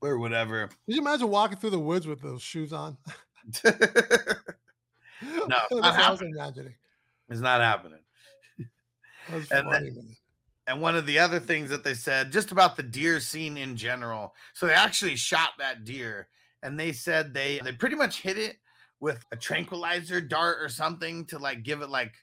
or 0.01 0.19
whatever. 0.19 0.69
Could 0.69 0.95
you 0.95 1.01
imagine 1.01 1.29
walking 1.29 1.59
through 1.59 1.71
the 1.71 1.79
woods 1.81 2.07
with 2.07 2.23
those 2.23 2.41
shoes 2.41 2.73
on? 2.73 2.97
no, 5.23 5.47
not 5.71 5.71
I 5.73 6.11
was 6.11 6.23
imagining. 6.23 6.75
It's 7.29 7.41
not 7.41 7.61
happening. 7.61 8.01
And 9.53 9.69
man. 9.69 10.17
And 10.67 10.81
one 10.81 10.97
of 10.97 11.07
the 11.07 11.19
other 11.19 11.39
things 11.39 11.71
that 11.71 11.85
they 11.85 11.95
said 11.95 12.33
just 12.33 12.53
about 12.53 12.77
the 12.77 12.83
deer 12.83 13.21
scene 13.21 13.57
in 13.57 13.77
general. 13.77 14.35
So 14.55 14.67
they 14.67 14.73
actually 14.73 15.17
shot 15.17 15.51
that 15.59 15.85
deer 15.85 16.29
and 16.63 16.79
they 16.79 16.93
said 16.93 17.33
they 17.35 17.61
they 17.63 17.73
pretty 17.73 17.97
much 17.97 18.23
hit 18.23 18.39
it 18.39 18.57
with 19.01 19.25
a 19.33 19.37
tranquilizer 19.37 20.21
dart 20.21 20.59
or 20.61 20.69
something 20.69 21.27
to 21.27 21.39
like 21.39 21.63
give 21.63 21.83
it 21.83 21.91
like 21.91 22.15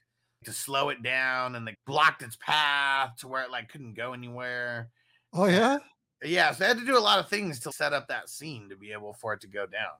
to 0.44 0.52
slow 0.52 0.88
it 0.88 1.02
down 1.02 1.56
and 1.56 1.66
they 1.66 1.74
blocked 1.86 2.22
its 2.22 2.36
path 2.40 3.16
to 3.20 3.28
where 3.28 3.42
it 3.42 3.50
like 3.50 3.68
couldn't 3.68 3.94
go 3.94 4.12
anywhere. 4.12 4.90
Oh 5.32 5.46
yeah. 5.46 5.78
Yeah, 6.22 6.50
so 6.52 6.58
they 6.58 6.68
had 6.68 6.78
to 6.78 6.86
do 6.86 6.98
a 6.98 7.00
lot 7.00 7.20
of 7.20 7.28
things 7.28 7.60
to 7.60 7.72
set 7.72 7.92
up 7.92 8.08
that 8.08 8.28
scene 8.28 8.68
to 8.70 8.76
be 8.76 8.92
able 8.92 9.12
for 9.12 9.34
it 9.34 9.40
to 9.42 9.46
go 9.46 9.66
down. 9.66 9.92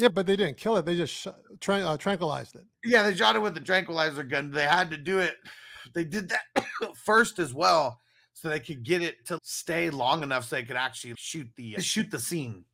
Yeah, 0.00 0.08
but 0.08 0.26
they 0.26 0.34
didn't 0.34 0.56
kill 0.56 0.78
it. 0.78 0.86
They 0.86 0.96
just 0.96 1.26
tran- 1.58 1.84
uh, 1.84 1.98
tranquilized 1.98 2.56
it. 2.56 2.64
Yeah, 2.82 3.02
they 3.02 3.14
shot 3.14 3.36
it 3.36 3.42
with 3.42 3.52
the 3.52 3.60
tranquilizer 3.60 4.22
gun. 4.22 4.50
They 4.50 4.64
had 4.64 4.90
to 4.92 4.96
do 4.96 5.18
it. 5.18 5.36
They 5.92 6.04
did 6.04 6.30
that 6.30 6.64
first 7.04 7.38
as 7.38 7.52
well, 7.52 8.00
so 8.32 8.48
they 8.48 8.60
could 8.60 8.82
get 8.82 9.02
it 9.02 9.26
to 9.26 9.38
stay 9.42 9.90
long 9.90 10.22
enough 10.22 10.46
so 10.46 10.56
they 10.56 10.62
could 10.62 10.76
actually 10.76 11.14
shoot 11.18 11.48
the 11.56 11.74
shoot 11.80 12.10
the 12.10 12.18
scene. 12.18 12.64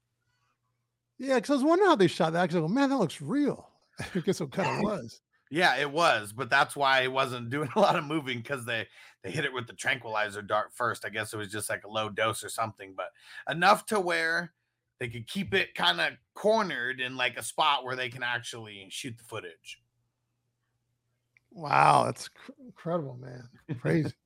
Yeah, 1.19 1.37
because 1.37 1.51
I 1.51 1.55
was 1.55 1.65
wondering 1.65 1.91
how 1.91 1.97
they 1.97 2.07
shot 2.07 2.33
that. 2.35 2.45
Actually, 2.45 2.69
man, 2.69 2.91
that 2.91 2.99
looks 2.99 3.21
real. 3.21 3.71
I 4.15 4.21
guess 4.21 4.41
it 4.41 4.53
kind 4.53 4.79
of 4.79 4.83
was. 4.85 5.21
Yeah, 5.51 5.77
it 5.77 5.91
was, 5.91 6.33
but 6.33 6.49
that's 6.49 6.77
why 6.77 7.01
it 7.01 7.11
wasn't 7.11 7.51
doing 7.51 7.71
a 7.77 7.81
lot 7.81 7.97
of 7.97 8.05
moving 8.05 8.39
because 8.39 8.65
they 8.65 8.87
they 9.25 9.33
hit 9.33 9.45
it 9.45 9.53
with 9.53 9.67
the 9.67 9.73
tranquilizer 9.73 10.43
dart 10.43 10.69
first. 10.75 11.05
I 11.05 11.09
guess 11.09 11.33
it 11.33 11.39
was 11.39 11.51
just 11.51 11.71
like 11.71 11.83
a 11.83 11.91
low 11.91 12.09
dose 12.09 12.45
or 12.45 12.51
something, 12.51 12.95
but 12.97 13.09
enough 13.51 13.85
to 13.87 13.99
where 13.99 14.53
they 14.99 15.09
could 15.09 15.27
keep 15.27 15.55
it 15.55 15.75
kind 15.75 16.01
of 16.01 16.13
cornered 16.35 17.01
in 17.01 17.17
like 17.17 17.37
a 17.37 17.43
spot 17.43 17.85
where 17.85 17.97
they 17.97 18.09
can 18.09 18.23
actually 18.23 18.87
shoot 18.91 19.17
the 19.19 19.25
footage. 19.25 19.83
Wow, 21.51 22.05
that's 22.05 22.29
cr- 22.29 22.53
incredible, 22.65 23.19
man. 23.21 23.49
Crazy. 23.81 24.13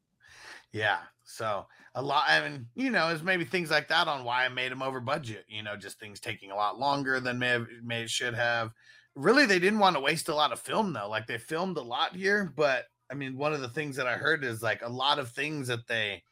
Yeah. 0.72 0.98
So 1.24 1.66
a 1.96 2.02
lot, 2.02 2.24
I 2.28 2.48
mean, 2.48 2.66
you 2.76 2.90
know, 2.90 3.08
it's 3.08 3.22
maybe 3.22 3.44
things 3.44 3.70
like 3.70 3.88
that 3.88 4.06
on 4.06 4.24
why 4.24 4.44
I 4.44 4.48
made 4.48 4.70
them 4.70 4.82
over 4.82 5.00
budget. 5.00 5.44
You 5.48 5.64
know, 5.64 5.76
just 5.76 5.98
things 5.98 6.20
taking 6.20 6.52
a 6.52 6.56
lot 6.56 6.78
longer 6.78 7.18
than 7.18 7.40
may 7.40 7.48
have, 7.48 7.66
may 7.82 8.06
should 8.06 8.34
have. 8.34 8.70
Really, 9.16 9.46
they 9.46 9.58
didn't 9.58 9.80
want 9.80 9.96
to 9.96 10.00
waste 10.00 10.28
a 10.28 10.34
lot 10.34 10.52
of 10.52 10.60
film 10.60 10.92
though. 10.92 11.08
Like 11.08 11.26
they 11.26 11.38
filmed 11.38 11.76
a 11.76 11.82
lot 11.82 12.14
here, 12.14 12.52
but 12.54 12.84
I 13.10 13.14
mean, 13.14 13.36
one 13.36 13.52
of 13.52 13.60
the 13.60 13.68
things 13.68 13.96
that 13.96 14.06
I 14.06 14.14
heard 14.14 14.44
is 14.44 14.62
like 14.62 14.82
a 14.82 14.88
lot 14.88 15.18
of 15.18 15.30
things 15.30 15.66
that 15.66 15.88
they 15.88 16.22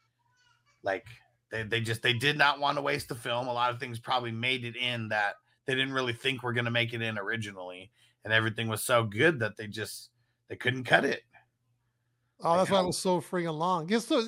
like 0.83 1.05
they 1.51 1.63
they 1.63 1.81
just 1.81 2.01
they 2.01 2.13
did 2.13 2.37
not 2.37 2.59
want 2.59 2.77
to 2.77 2.81
waste 2.81 3.09
the 3.09 3.15
film. 3.15 3.47
A 3.47 3.53
lot 3.53 3.71
of 3.71 3.79
things 3.79 3.99
probably 3.99 4.31
made 4.31 4.63
it 4.65 4.75
in 4.75 5.09
that 5.09 5.35
they 5.65 5.75
didn't 5.75 5.93
really 5.93 6.13
think 6.13 6.43
were 6.43 6.53
going 6.53 6.65
to 6.65 6.71
make 6.71 6.93
it 6.93 7.01
in 7.01 7.17
originally, 7.17 7.91
and 8.23 8.33
everything 8.33 8.67
was 8.67 8.83
so 8.83 9.03
good 9.03 9.39
that 9.39 9.57
they 9.57 9.67
just 9.67 10.09
they 10.47 10.55
couldn't 10.55 10.83
cut 10.83 11.05
it. 11.05 11.23
Oh, 12.41 12.57
that's 12.57 12.69
why 12.71 12.79
it 12.79 12.85
was 12.85 12.97
so 12.97 13.19
freaking 13.19 13.57
long. 13.57 13.89
Yes, 13.89 14.05
so 14.07 14.23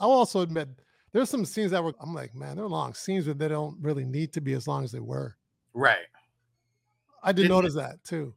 I'll 0.00 0.10
also 0.12 0.40
admit 0.42 0.68
there's 1.12 1.28
some 1.30 1.44
scenes 1.44 1.72
that 1.72 1.82
were. 1.82 1.94
I'm 2.00 2.14
like, 2.14 2.34
man, 2.34 2.56
they're 2.56 2.66
long 2.68 2.94
scenes, 2.94 3.26
but 3.26 3.38
they 3.38 3.48
don't 3.48 3.76
really 3.80 4.04
need 4.04 4.32
to 4.34 4.40
be 4.40 4.52
as 4.52 4.68
long 4.68 4.84
as 4.84 4.92
they 4.92 5.00
were. 5.00 5.36
Right. 5.74 6.06
I 7.22 7.32
did 7.32 7.42
Didn't- 7.42 7.50
notice 7.56 7.74
that 7.74 8.02
too. 8.04 8.34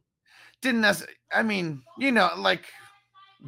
didn't 0.60 0.80
necessarily. 0.80 1.16
I 1.32 1.42
mean, 1.42 1.82
you 1.98 2.10
know, 2.12 2.30
like 2.36 2.64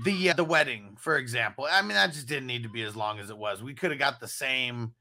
the 0.03 0.31
uh, 0.31 0.35
the 0.35 0.45
wedding, 0.45 0.97
for 0.99 1.17
example. 1.17 1.67
I 1.71 1.81
mean, 1.83 1.93
that 1.93 2.13
just 2.13 2.27
didn't 2.27 2.47
need 2.47 2.63
to 2.65 2.69
be 2.69 2.83
as 2.83 2.97
long 2.97 3.19
as 3.19 3.31
it 3.31 3.39
was. 3.39 3.63
We 3.63 3.75
could 3.75 3.91
have 3.91 3.99
got 3.99 4.21
the 4.21 4.29
same, 4.29 4.95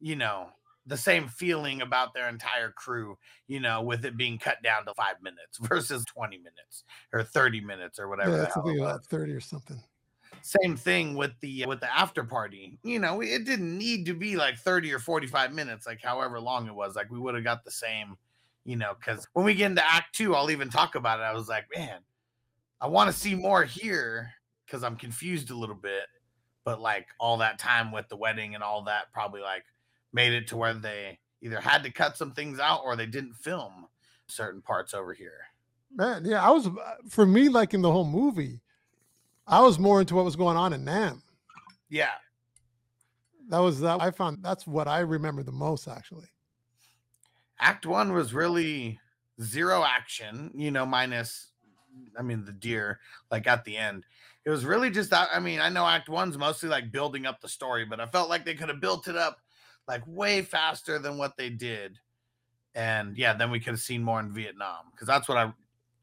you 0.00 0.16
know, 0.16 0.48
the 0.86 0.96
same 0.96 1.28
feeling 1.28 1.82
about 1.82 2.14
their 2.14 2.28
entire 2.28 2.70
crew, 2.70 3.18
you 3.48 3.60
know, 3.60 3.82
with 3.82 4.04
it 4.04 4.16
being 4.16 4.38
cut 4.38 4.62
down 4.62 4.84
to 4.86 4.94
five 4.94 5.16
minutes 5.22 5.58
versus 5.60 6.04
twenty 6.04 6.38
minutes 6.38 6.84
or 7.12 7.22
thirty 7.22 7.60
minutes 7.60 7.98
or 7.98 8.08
whatever. 8.08 8.32
Yeah, 8.32 8.36
that's 8.38 8.54
the 8.54 8.60
hell 8.60 8.68
it 8.68 8.72
thing 8.72 8.80
was. 8.80 8.90
about 8.90 9.06
thirty 9.06 9.32
or 9.32 9.40
something. 9.40 9.80
Same 10.42 10.76
thing 10.76 11.16
with 11.16 11.32
the 11.40 11.64
with 11.66 11.80
the 11.80 11.92
after 11.92 12.22
party. 12.22 12.78
You 12.84 12.98
know, 12.98 13.20
it 13.20 13.44
didn't 13.44 13.76
need 13.76 14.06
to 14.06 14.14
be 14.14 14.36
like 14.36 14.58
30 14.58 14.92
or 14.92 14.98
45 14.98 15.52
minutes, 15.52 15.86
like 15.86 16.00
however 16.02 16.38
long 16.38 16.68
it 16.68 16.74
was. 16.74 16.94
Like 16.94 17.10
we 17.10 17.18
would 17.18 17.34
have 17.34 17.42
got 17.42 17.64
the 17.64 17.70
same, 17.70 18.16
you 18.64 18.76
know, 18.76 18.94
because 18.96 19.26
when 19.32 19.44
we 19.44 19.54
get 19.54 19.70
into 19.70 19.84
act 19.84 20.14
two, 20.14 20.36
I'll 20.36 20.50
even 20.50 20.70
talk 20.70 20.94
about 20.94 21.18
it. 21.18 21.24
I 21.24 21.32
was 21.32 21.48
like, 21.48 21.64
man, 21.74 21.98
I 22.80 22.88
want 22.88 23.10
to 23.10 23.18
see 23.18 23.34
more 23.34 23.64
here 23.64 24.30
because 24.64 24.82
I'm 24.82 24.96
confused 24.96 25.50
a 25.50 25.56
little 25.56 25.74
bit. 25.74 26.04
But 26.64 26.80
like 26.80 27.06
all 27.20 27.36
that 27.38 27.58
time 27.58 27.92
with 27.92 28.08
the 28.08 28.16
wedding 28.16 28.54
and 28.54 28.64
all 28.64 28.82
that 28.84 29.12
probably 29.12 29.40
like 29.40 29.64
made 30.12 30.32
it 30.32 30.48
to 30.48 30.56
where 30.56 30.74
they 30.74 31.18
either 31.40 31.60
had 31.60 31.84
to 31.84 31.90
cut 31.90 32.16
some 32.16 32.32
things 32.32 32.58
out 32.58 32.82
or 32.84 32.96
they 32.96 33.06
didn't 33.06 33.34
film 33.34 33.86
certain 34.26 34.60
parts 34.62 34.92
over 34.92 35.12
here. 35.12 35.38
Man, 35.94 36.24
yeah, 36.24 36.44
I 36.44 36.50
was 36.50 36.66
uh, 36.66 36.70
for 37.08 37.24
me 37.24 37.48
like 37.48 37.72
in 37.72 37.82
the 37.82 37.92
whole 37.92 38.04
movie, 38.04 38.60
I 39.46 39.60
was 39.60 39.78
more 39.78 40.00
into 40.00 40.16
what 40.16 40.24
was 40.24 40.34
going 40.36 40.56
on 40.56 40.72
in 40.72 40.84
Nam. 40.84 41.22
Yeah. 41.88 42.10
That 43.48 43.58
was 43.60 43.80
that 43.80 44.02
I 44.02 44.10
found 44.10 44.38
that's 44.42 44.66
what 44.66 44.88
I 44.88 45.00
remember 45.00 45.44
the 45.44 45.52
most 45.52 45.86
actually. 45.86 46.26
act 47.60 47.86
one 47.86 48.12
was 48.12 48.34
really 48.34 48.98
zero 49.40 49.84
action 49.84 50.50
you 50.54 50.70
know 50.70 50.84
minus 50.84 51.52
i 52.18 52.22
mean 52.22 52.44
the 52.44 52.52
deer 52.52 53.00
like 53.30 53.46
at 53.46 53.64
the 53.64 53.76
end. 53.76 54.04
It 54.44 54.50
was 54.50 54.64
really 54.64 54.90
just 54.90 55.10
that 55.10 55.28
i 55.34 55.40
mean 55.40 55.60
i 55.60 55.68
know 55.68 55.86
act 55.86 56.08
one's 56.08 56.38
mostly 56.38 56.68
like 56.68 56.92
building 56.92 57.26
up 57.26 57.40
the 57.40 57.48
story 57.48 57.84
but 57.84 58.00
i 58.00 58.06
felt 58.06 58.28
like 58.28 58.44
they 58.44 58.54
could 58.54 58.68
have 58.68 58.80
built 58.80 59.08
it 59.08 59.16
up 59.16 59.38
like 59.88 60.02
way 60.06 60.42
faster 60.42 60.98
than 60.98 61.16
what 61.16 61.36
they 61.36 61.50
did. 61.50 61.98
And 62.74 63.16
yeah 63.16 63.32
then 63.32 63.50
we 63.50 63.58
could 63.58 63.72
have 63.72 63.80
seen 63.80 64.02
more 64.02 64.20
in 64.20 64.32
vietnam 64.32 64.86
because 64.92 65.06
that's 65.06 65.28
what 65.28 65.38
i 65.38 65.52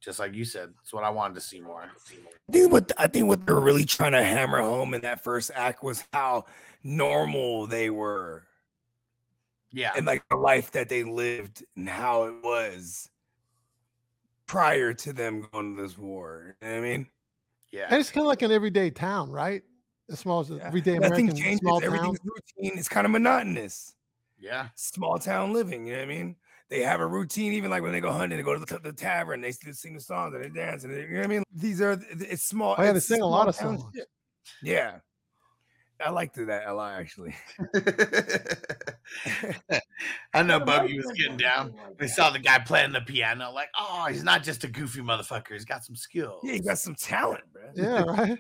just 0.02 0.20
like 0.20 0.34
you 0.34 0.44
said 0.44 0.74
it's 0.82 0.92
what 0.92 1.06
i 1.06 1.10
wanted 1.10 1.36
to 1.36 1.42
see 1.42 1.62
more. 1.62 1.84
I 1.84 2.52
think 2.52 2.72
what 2.72 2.92
I 2.98 3.08
think 3.08 3.28
what 3.28 3.46
they're 3.46 3.60
really 3.60 3.86
trying 3.86 4.12
to 4.12 4.24
hammer 4.24 4.62
home 4.62 4.94
in 4.94 5.02
that 5.02 5.24
first 5.24 5.52
act 5.56 5.84
was 5.84 6.04
how 6.12 6.46
normal 6.84 7.68
they 7.68 7.90
were. 7.90 8.44
Yeah. 9.72 9.92
And 9.96 10.06
like 10.06 10.24
the 10.30 10.36
life 10.36 10.72
that 10.72 10.90
they 10.90 11.04
lived 11.04 11.64
and 11.76 11.90
how 11.90 12.26
it 12.26 12.36
was 12.44 13.10
prior 14.48 14.94
to 14.94 15.14
them 15.14 15.48
going 15.52 15.76
to 15.76 15.82
this 15.82 15.98
war. 15.98 16.56
You 16.62 16.68
know 16.68 16.74
what 16.76 16.78
I 16.80 16.82
mean? 16.82 17.08
yeah, 17.72 17.88
And 17.90 18.00
it's 18.00 18.12
kind 18.12 18.24
of 18.26 18.28
like 18.30 18.42
an 18.42 18.52
everyday 18.52 18.90
town, 18.90 19.32
right? 19.32 19.64
A 20.10 20.16
small 20.16 20.46
Yeah. 20.46 20.64
everyday 20.64 20.98
Nothing 21.00 21.30
American 21.30 21.36
changes. 21.36 21.60
small 21.60 21.80
town. 21.82 22.16
Routine. 22.24 22.78
It's 22.78 22.90
kind 22.90 23.06
of 23.06 23.12
monotonous. 23.12 23.96
yeah 24.38 24.70
Small 24.76 25.18
town 25.18 25.54
living. 25.54 25.86
You 25.88 25.94
know 25.94 26.00
what 26.00 26.06
I 26.06 26.08
mean? 26.08 26.36
They 26.70 26.82
have 26.82 27.02
a 27.02 27.08
routine, 27.08 27.54
even 27.54 27.70
like 27.70 27.84
when 27.84 27.92
they 27.92 28.02
go 28.02 28.12
hunting, 28.12 28.38
they 28.38 28.44
go 28.44 28.58
to 28.58 28.66
the, 28.66 28.80
the 28.80 28.94
tavern, 28.94 29.42
they 29.42 29.52
sing 29.52 29.94
the 29.94 30.00
songs 30.02 30.34
and 30.34 30.44
they 30.44 30.50
dance. 30.50 30.84
And 30.84 30.94
they, 30.94 31.02
you 31.02 31.10
know 31.10 31.16
what 31.18 31.24
I 31.26 31.28
mean? 31.28 31.44
These 31.54 31.82
are 31.82 31.98
it's 32.10 32.44
small. 32.44 32.76
Oh, 32.78 32.84
yeah, 32.84 32.94
they 32.94 33.00
sing 33.00 33.22
a 33.22 33.26
lot 33.28 33.48
of 33.48 33.56
songs. 33.56 33.84
shit. 33.96 34.08
Yeah, 34.62 35.00
I 36.04 36.10
liked 36.10 36.36
that 36.36 36.68
a 36.68 36.74
lot 36.74 37.00
actually. 37.00 37.34
I 40.34 40.44
know 40.44 40.60
Bogey 40.60 40.98
was 40.98 41.12
getting 41.14 41.38
down. 41.38 41.74
We 42.00 42.08
saw 42.08 42.30
the 42.30 42.40
guy 42.40 42.60
playing 42.60 42.94
the 42.94 43.02
piano, 43.02 43.52
like, 43.52 43.70
oh, 43.80 44.08
he's 44.10 44.24
not 44.24 44.44
just 44.44 44.64
a 44.64 44.68
goofy 44.68 45.02
motherfucker. 45.02 45.54
He's 45.54 45.66
got 45.66 45.84
some 45.84 45.96
skill. 45.96 46.40
Yeah, 46.44 46.54
you 46.54 46.64
got 46.64 46.80
some 46.80 46.96
talent, 46.96 47.44
bro. 47.52 47.64
Yeah, 47.76 48.04
right. 48.04 48.40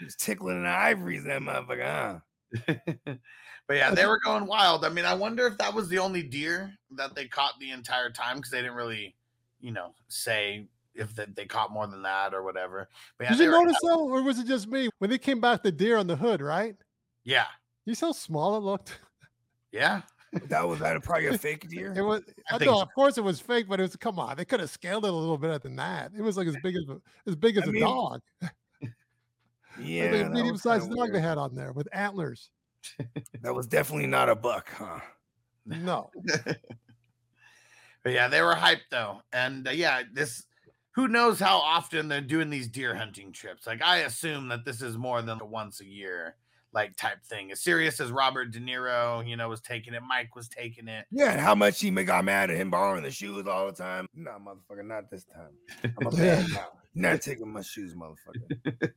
He's 0.00 0.16
tickling 0.16 0.62
the 0.62 0.68
ivories, 0.68 1.24
that 1.24 1.40
motherfucker. 1.40 2.20
Huh? 2.66 2.74
but 3.66 3.76
yeah, 3.76 3.90
they 3.92 4.06
were 4.06 4.20
going 4.24 4.46
wild. 4.46 4.84
I 4.84 4.90
mean, 4.90 5.04
I 5.04 5.14
wonder 5.14 5.46
if 5.46 5.58
that 5.58 5.74
was 5.74 5.88
the 5.88 5.98
only 5.98 6.22
deer 6.22 6.72
that 6.92 7.14
they 7.14 7.26
caught 7.26 7.54
the 7.58 7.70
entire 7.70 8.10
time 8.10 8.36
because 8.36 8.50
they 8.50 8.60
didn't 8.60 8.76
really, 8.76 9.16
you 9.60 9.72
know, 9.72 9.92
say 10.08 10.68
if 10.96 11.14
that 11.16 11.36
they 11.36 11.44
caught 11.44 11.72
more 11.72 11.86
than 11.86 12.02
that 12.02 12.34
or 12.34 12.42
whatever. 12.42 12.88
But 13.18 13.24
yeah, 13.24 13.30
Did 13.30 13.40
you 13.44 13.50
notice 13.50 13.76
though, 13.82 14.08
or 14.08 14.22
was 14.22 14.38
it 14.38 14.46
just 14.46 14.68
me? 14.68 14.88
When 14.98 15.10
they 15.10 15.18
came 15.18 15.40
back, 15.40 15.62
the 15.62 15.72
deer 15.72 15.96
on 15.96 16.06
the 16.06 16.16
hood, 16.16 16.40
right? 16.40 16.76
Yeah, 17.24 17.46
You 17.84 17.94
see 17.94 18.06
how 18.06 18.12
small 18.12 18.56
it 18.56 18.60
looked? 18.60 19.00
yeah. 19.72 20.02
That 20.48 20.68
was 20.68 20.80
that 20.80 21.02
probably 21.02 21.28
a 21.28 21.38
fake 21.38 21.68
deer. 21.68 21.94
It 21.96 22.02
was. 22.02 22.22
I 22.50 22.56
I 22.56 22.58
think 22.58 22.70
know, 22.70 22.76
so. 22.76 22.82
of 22.82 22.88
course, 22.94 23.16
it 23.18 23.24
was 23.24 23.40
fake, 23.40 23.66
but 23.68 23.80
it 23.80 23.84
was. 23.84 23.96
Come 23.96 24.18
on, 24.18 24.36
they 24.36 24.44
could 24.44 24.60
have 24.60 24.70
scaled 24.70 25.04
it 25.04 25.08
a 25.08 25.12
little 25.12 25.38
bit 25.38 25.62
than 25.62 25.76
that. 25.76 26.12
It 26.16 26.22
was 26.22 26.36
like 26.36 26.46
as 26.46 26.56
big 26.62 26.76
as 26.76 26.84
as 27.26 27.36
big 27.36 27.56
as 27.56 27.64
I 27.64 27.66
a 27.68 27.72
mean, 27.72 27.82
dog. 27.82 28.20
Yeah, 29.78 30.10
like 30.10 30.26
a 30.26 30.30
medium 30.30 30.56
sized 30.56 30.86
kinda 30.86 30.96
dog 30.96 31.12
they 31.12 31.20
had 31.20 31.36
on 31.36 31.54
there 31.54 31.72
with 31.72 31.86
antlers. 31.92 32.48
That 33.42 33.54
was 33.54 33.66
definitely 33.66 34.06
not 34.06 34.30
a 34.30 34.34
buck, 34.34 34.70
huh? 34.74 35.00
No, 35.66 36.10
but 38.02 38.12
yeah, 38.12 38.28
they 38.28 38.40
were 38.40 38.54
hyped 38.54 38.88
though, 38.90 39.20
and 39.32 39.68
uh, 39.68 39.72
yeah, 39.72 40.02
this. 40.12 40.45
Who 40.96 41.08
knows 41.08 41.38
how 41.38 41.58
often 41.58 42.08
they're 42.08 42.22
doing 42.22 42.50
these 42.50 42.68
deer 42.68 42.94
hunting 42.94 43.30
trips? 43.30 43.66
Like 43.66 43.82
I 43.82 43.98
assume 43.98 44.48
that 44.48 44.64
this 44.64 44.80
is 44.80 44.96
more 44.96 45.22
than 45.22 45.40
a 45.40 45.46
once 45.46 45.80
a 45.80 45.84
year 45.84 46.36
like 46.72 46.96
type 46.96 47.22
thing. 47.24 47.52
As 47.52 47.60
serious 47.60 48.00
as 48.00 48.10
Robert 48.10 48.50
De 48.50 48.58
Niro, 48.60 49.26
you 49.26 49.36
know, 49.36 49.48
was 49.48 49.60
taking 49.60 49.94
it. 49.94 50.02
Mike 50.02 50.34
was 50.34 50.48
taking 50.48 50.88
it. 50.88 51.06
Yeah, 51.10 51.32
and 51.32 51.40
how 51.40 51.54
much 51.54 51.80
he 51.80 51.90
got 51.90 52.24
mad 52.24 52.50
at 52.50 52.56
him 52.56 52.70
borrowing 52.70 53.02
the 53.02 53.10
shoes 53.10 53.46
all 53.46 53.66
the 53.66 53.72
time. 53.72 54.06
Nah, 54.14 54.38
motherfucker, 54.38 54.86
not 54.86 55.10
this 55.10 55.24
time. 55.24 55.52
I'm 56.00 56.06
a 56.06 56.10
now. 56.48 56.68
You're 56.94 57.10
not 57.10 57.20
taking 57.20 57.52
my 57.52 57.62
shoes, 57.62 57.94
motherfucker. 57.94 58.74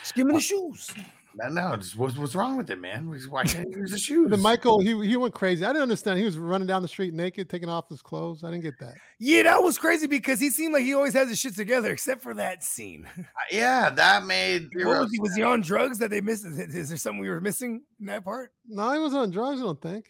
Just 0.00 0.14
give 0.14 0.26
me 0.28 0.34
the 0.34 0.40
shoes. 0.40 0.94
No, 1.38 1.48
no, 1.48 1.76
just 1.76 1.96
what's, 1.98 2.16
what's 2.16 2.34
wrong 2.34 2.56
with 2.56 2.70
it, 2.70 2.80
man? 2.80 3.14
Why 3.28 3.44
can't 3.44 3.68
he 3.68 3.78
use 3.78 3.90
the 3.90 3.98
shoes? 3.98 4.30
Then 4.30 4.40
Michael, 4.40 4.80
he 4.80 5.06
he 5.06 5.16
went 5.18 5.34
crazy. 5.34 5.64
I 5.66 5.68
didn't 5.68 5.82
understand. 5.82 6.18
He 6.18 6.24
was 6.24 6.38
running 6.38 6.66
down 6.66 6.80
the 6.80 6.88
street 6.88 7.12
naked, 7.12 7.50
taking 7.50 7.68
off 7.68 7.90
his 7.90 8.00
clothes. 8.00 8.42
I 8.42 8.50
didn't 8.50 8.62
get 8.62 8.78
that. 8.80 8.94
Yeah, 9.18 9.42
that 9.42 9.62
was 9.62 9.76
crazy 9.76 10.06
because 10.06 10.40
he 10.40 10.48
seemed 10.48 10.72
like 10.72 10.84
he 10.84 10.94
always 10.94 11.12
has 11.12 11.28
his 11.28 11.38
shit 11.38 11.54
together, 11.54 11.92
except 11.92 12.22
for 12.22 12.32
that 12.34 12.64
scene. 12.64 13.06
Uh, 13.18 13.22
yeah, 13.50 13.90
that 13.90 14.24
made 14.24 14.70
What 14.76 15.00
was 15.00 15.12
he? 15.12 15.20
Was 15.20 15.34
he 15.36 15.42
on 15.42 15.60
drugs 15.60 15.98
that 15.98 16.08
they 16.10 16.22
missed? 16.22 16.46
Is, 16.46 16.58
is 16.74 16.88
there 16.88 16.96
something 16.96 17.20
we 17.20 17.28
were 17.28 17.40
missing 17.40 17.82
in 18.00 18.06
that 18.06 18.24
part? 18.24 18.52
No, 18.66 18.90
he 18.94 18.98
was 18.98 19.12
on 19.14 19.30
drugs. 19.30 19.60
I 19.60 19.64
don't 19.64 19.80
think. 19.82 20.06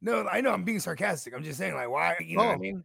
No, 0.00 0.26
I 0.26 0.40
know 0.40 0.52
I'm 0.52 0.64
being 0.64 0.80
sarcastic. 0.80 1.34
I'm 1.34 1.44
just 1.44 1.58
saying, 1.58 1.74
like, 1.74 1.90
why? 1.90 2.16
You 2.20 2.38
know 2.38 2.44
what 2.44 2.52
I 2.52 2.54
Oh. 2.54 2.58
mean? 2.58 2.82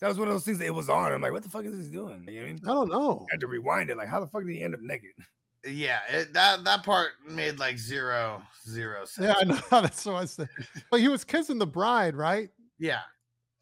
That 0.00 0.08
was 0.08 0.18
one 0.18 0.28
of 0.28 0.34
those 0.34 0.44
things 0.44 0.58
that 0.58 0.66
it 0.66 0.74
was 0.74 0.88
on. 0.88 1.12
I'm 1.12 1.20
like, 1.20 1.32
what 1.32 1.42
the 1.42 1.48
fuck 1.48 1.64
is 1.64 1.76
this 1.76 1.86
doing? 1.88 2.24
You 2.28 2.34
know 2.34 2.40
what 2.40 2.48
I 2.48 2.52
mean? 2.52 2.60
I 2.64 2.68
don't 2.68 2.88
know. 2.88 3.26
I 3.30 3.34
had 3.34 3.40
to 3.40 3.46
rewind 3.46 3.90
it. 3.90 3.96
Like, 3.96 4.08
how 4.08 4.20
the 4.20 4.26
fuck 4.26 4.44
did 4.44 4.54
he 4.54 4.62
end 4.62 4.74
up 4.74 4.80
naked? 4.80 5.10
yeah, 5.66 6.00
it, 6.10 6.32
that 6.32 6.64
that 6.64 6.84
part 6.84 7.10
made 7.28 7.58
like 7.58 7.78
zero 7.78 8.42
zero 8.68 9.04
sense. 9.04 9.26
Yeah, 9.26 9.34
I 9.38 9.44
know. 9.44 9.60
That's 9.70 10.04
what 10.04 10.16
I 10.16 10.24
said. 10.24 10.48
But 10.90 11.00
he 11.00 11.08
was 11.08 11.24
kissing 11.24 11.58
the 11.58 11.66
bride, 11.66 12.14
right? 12.14 12.50
yeah. 12.78 13.00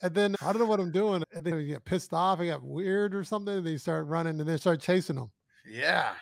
And 0.03 0.15
then 0.15 0.37
I 0.43 0.53
don't 0.53 0.61
know 0.61 0.67
what 0.67 0.79
I'm 0.79 0.93
doing. 0.93 1.25
And 1.35 1.45
then 1.45 1.59
he 1.59 1.69
get 1.69 1.85
pissed 1.85 2.13
off. 2.13 2.39
He 2.39 2.49
got 2.49 2.63
weird 2.63 3.15
or 3.15 3.25
something. 3.25 3.57
And 3.57 3.67
they 3.67 3.79
start 3.79 4.07
running 4.07 4.39
and 4.39 4.49
they 4.49 4.59
start 4.59 4.81
chasing 4.81 5.17
him. 5.17 5.31
Yeah. 5.67 6.13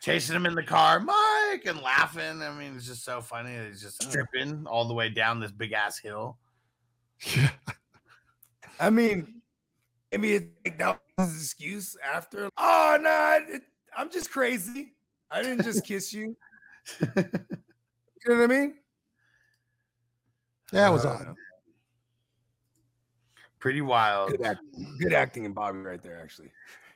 Chasing 0.00 0.34
him 0.34 0.46
in 0.46 0.54
the 0.54 0.62
car, 0.62 0.98
Mike, 1.00 1.66
and 1.66 1.80
laughing. 1.82 2.42
I 2.42 2.58
mean, 2.58 2.74
it's 2.76 2.86
just 2.86 3.04
so 3.04 3.20
funny. 3.20 3.54
He's 3.68 3.82
just 3.82 4.02
Ugh. 4.02 4.10
stripping 4.10 4.66
all 4.66 4.86
the 4.86 4.94
way 4.94 5.10
down 5.10 5.40
this 5.40 5.52
big 5.52 5.72
ass 5.72 5.98
hill. 5.98 6.38
Yeah. 7.34 7.50
I 8.80 8.90
mean, 8.90 9.42
maybe 10.12 10.34
it's 10.34 10.46
like 10.64 10.78
that 10.78 11.00
was 11.18 11.32
his 11.32 11.42
excuse 11.44 11.96
after. 12.02 12.50
Oh 12.56 12.98
no, 13.00 13.54
it, 13.54 13.62
I'm 13.96 14.10
just 14.10 14.30
crazy. 14.30 14.92
I 15.30 15.42
didn't 15.42 15.64
just 15.64 15.84
kiss 15.86 16.12
you. 16.12 16.36
You 17.00 17.06
know 18.26 18.40
what 18.40 18.44
I 18.44 18.46
mean? 18.46 18.74
Yeah, 20.72 20.88
it 20.88 20.92
was 20.92 21.04
Uh, 21.04 21.10
odd. 21.10 21.34
Pretty 23.58 23.80
wild. 23.80 24.30
Good 24.32 24.42
acting, 24.42 24.96
good 25.00 25.12
acting 25.12 25.44
in 25.44 25.52
Bobby 25.52 25.78
right 25.78 26.02
there, 26.02 26.20
actually. 26.22 26.50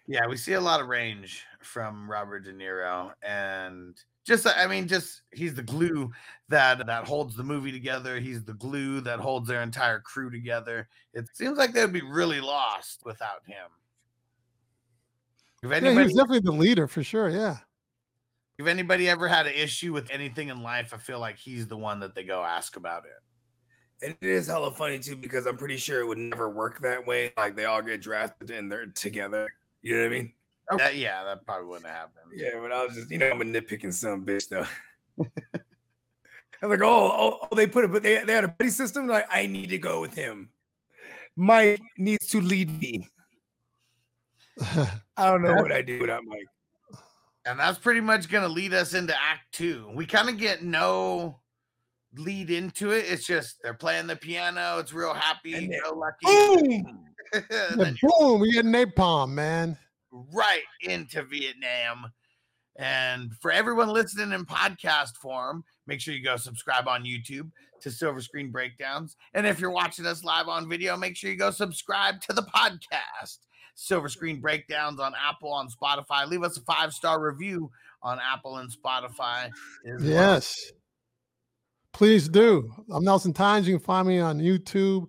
Yeah, 0.07 0.27
we 0.27 0.37
see 0.37 0.53
a 0.55 0.61
lot 0.61 0.81
of 0.81 0.89
range 0.89 1.45
from 1.61 2.11
Robert 2.11 2.41
De 2.41 2.53
Niro, 2.53 3.13
and 3.23 3.97
just 4.25 4.47
I 4.47 4.67
mean, 4.67 4.87
just 4.89 5.23
he's 5.33 5.55
the 5.55 5.63
glue 5.63 6.11
that 6.49 6.85
that 6.87 7.07
holds 7.07 7.37
the 7.37 7.43
movie 7.45 7.73
together. 7.73 8.19
He's 8.21 8.45
the 8.45 8.55
glue 8.55 9.01
that 9.03 9.21
holds 9.21 9.49
their 9.49 9.63
entire 9.63 10.01
crew 10.01 10.31
together. 10.31 10.89
It 11.15 11.27
seems 11.35 11.59
like 11.59 11.73
they'd 11.73 11.93
be 11.93 12.03
really 12.03 12.41
lost 12.41 13.03
without 13.05 13.43
him. 13.47 13.69
If 15.63 15.71
Yeah, 15.71 15.91
he 15.91 15.99
was 15.99 16.15
definitely 16.15 16.41
the 16.41 16.53
leader 16.53 16.87
for 16.87 17.03
sure. 17.03 17.29
Yeah. 17.29 17.59
if 18.59 18.67
anybody 18.67 19.09
ever 19.09 19.29
had 19.29 19.47
an 19.47 19.55
issue 19.55 19.93
with 19.93 20.11
anything 20.11 20.49
in 20.49 20.63
life, 20.63 20.93
I 20.95 20.97
feel 20.99 21.19
like 21.19 21.37
he's 21.39 21.67
the 21.67 21.77
one 21.77 22.01
that 22.01 22.15
they 22.15 22.25
go 22.25 22.43
ask 22.43 22.77
about 22.77 23.05
it. 23.05 24.07
And 24.07 24.17
it 24.21 24.27
is 24.27 24.47
hella 24.47 24.71
funny 24.71 24.99
too 24.99 25.17
because 25.17 25.47
I'm 25.47 25.59
pretty 25.59 25.77
sure 25.77 26.01
it 26.01 26.07
would 26.07 26.19
never 26.19 26.49
work 26.49 26.81
that 26.81 27.07
way. 27.07 27.33
Like 27.37 27.57
they 27.57 27.67
all 27.67 27.83
get 27.83 28.01
drafted 28.01 28.51
and 28.51 28.73
they're 28.73 28.87
together. 28.87 29.49
You 29.83 29.97
know 29.97 30.03
what 30.05 30.13
I 30.13 30.17
mean? 30.17 30.33
That- 30.79 30.97
yeah, 30.97 31.25
that 31.25 31.45
probably 31.45 31.67
wouldn't 31.67 31.87
have 31.87 31.97
happened. 31.97 32.33
Yeah, 32.35 32.61
but 32.61 32.73
I 32.73 32.85
was 32.87 32.95
just, 32.95 33.11
you 33.11 33.19
know, 33.19 33.29
I'm 33.29 33.41
a 33.41 33.45
nitpicking 33.45 33.93
some 33.93 34.25
bitch 34.25 34.49
though. 34.49 34.67
I'm 36.63 36.69
like, 36.69 36.83
oh, 36.83 36.87
oh, 37.43 37.49
oh, 37.51 37.55
they 37.57 37.67
put 37.67 37.85
it, 37.85 37.93
but 37.93 38.03
they, 38.03 38.23
they 38.23 38.35
had 38.35 38.45
a 38.45 38.49
buddy 38.49 38.69
system. 38.71 39.07
Like, 39.09 39.27
I 39.33 39.47
need 39.47 39.71
to 39.71 39.79
go 39.79 40.01
with 40.01 40.15
him. 40.15 40.51
Mike 41.35 41.81
needs 41.97 42.27
to 42.29 42.41
lead 42.41 42.79
me. 42.81 43.09
I 44.61 45.31
don't 45.31 45.43
know 45.43 45.55
what 45.55 45.73
I 45.73 45.83
do 45.83 46.01
without 46.01 46.23
Mike. 46.27 46.47
And 47.47 47.59
that's 47.59 47.79
pretty 47.79 48.01
much 48.01 48.29
going 48.29 48.45
to 48.45 48.49
lead 48.53 48.75
us 48.75 48.95
into 48.95 49.15
Act 49.15 49.41
Two. 49.53 49.91
We 49.95 50.05
kind 50.07 50.29
of 50.29 50.37
get 50.37 50.63
no 50.63 51.41
lead 52.17 52.51
into 52.51 52.91
it. 52.91 53.07
It's 53.09 53.27
just 53.27 53.57
they're 53.63 53.73
playing 53.75 54.07
the 54.07 54.17
piano. 54.17 54.79
It's 54.79 54.93
real 54.93 55.15
happy, 55.15 55.55
And 55.55 55.73
then- 55.73 55.81
go 55.83 55.95
lucky. 55.95 56.27
Boom! 56.83 57.05
and 57.71 57.81
then 57.81 57.97
boom, 58.03 58.41
we 58.41 58.53
get 58.53 58.65
napalm, 58.65 59.31
man. 59.31 59.79
right 60.13 60.63
into 60.83 61.23
Vietnam. 61.23 62.11
And 62.79 63.33
for 63.41 63.51
everyone 63.53 63.89
listening 63.89 64.33
in 64.33 64.45
podcast 64.47 65.17
form, 65.21 65.65
make 65.87 66.01
sure 66.01 66.15
you 66.15 66.25
go 66.25 66.37
subscribe 66.37 66.89
on 66.89 67.05
YouTube 67.05 67.51
to 67.83 67.91
Silver 67.91 68.21
Screen 68.21 68.51
Breakdowns. 68.51 69.17
And 69.35 69.47
if 69.47 69.61
you're 69.61 69.71
watching 69.71 70.07
us 70.07 70.25
live 70.25 70.49
on 70.49 70.69
video, 70.69 70.97
make 70.97 71.17
sure 71.17 71.31
you 71.31 71.37
go 71.37 71.51
subscribe 71.51 72.21
to 72.23 72.33
the 72.33 72.43
podcast, 72.43 73.39
Silver 73.81 74.11
Screen 74.11 74.41
Breakdowns 74.41 75.01
on 75.01 75.15
Apple, 75.19 75.51
on 75.51 75.69
Spotify. 75.69 76.29
Leave 76.29 76.43
us 76.43 76.59
a 76.59 76.61
five 76.61 76.93
star 76.93 77.19
review 77.19 77.71
on 78.03 78.19
Apple 78.21 78.59
and 78.59 78.71
Spotify. 78.71 79.47
as 79.47 80.03
well. 80.03 80.03
Yes. 80.03 80.73
Please 81.93 82.29
do. 82.29 82.71
I'm 82.91 83.05
Nelson 83.05 83.33
Tynes. 83.33 83.67
You 83.67 83.79
can 83.79 83.85
find 83.85 84.07
me 84.07 84.19
on 84.19 84.39
YouTube. 84.39 85.07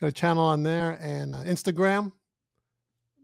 Got 0.00 0.08
a 0.08 0.12
channel 0.12 0.44
on 0.44 0.62
there 0.62 0.98
and 1.00 1.34
uh, 1.34 1.38
Instagram. 1.38 2.12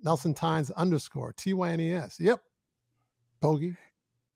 Nelson 0.03 0.33
Tynes 0.33 0.71
underscore 0.71 1.35
T 1.35 1.53
Y 1.53 1.71
N 1.71 1.81
E 1.81 1.93
S. 1.93 2.17
Yep. 2.19 2.41
Bogey. 3.41 3.77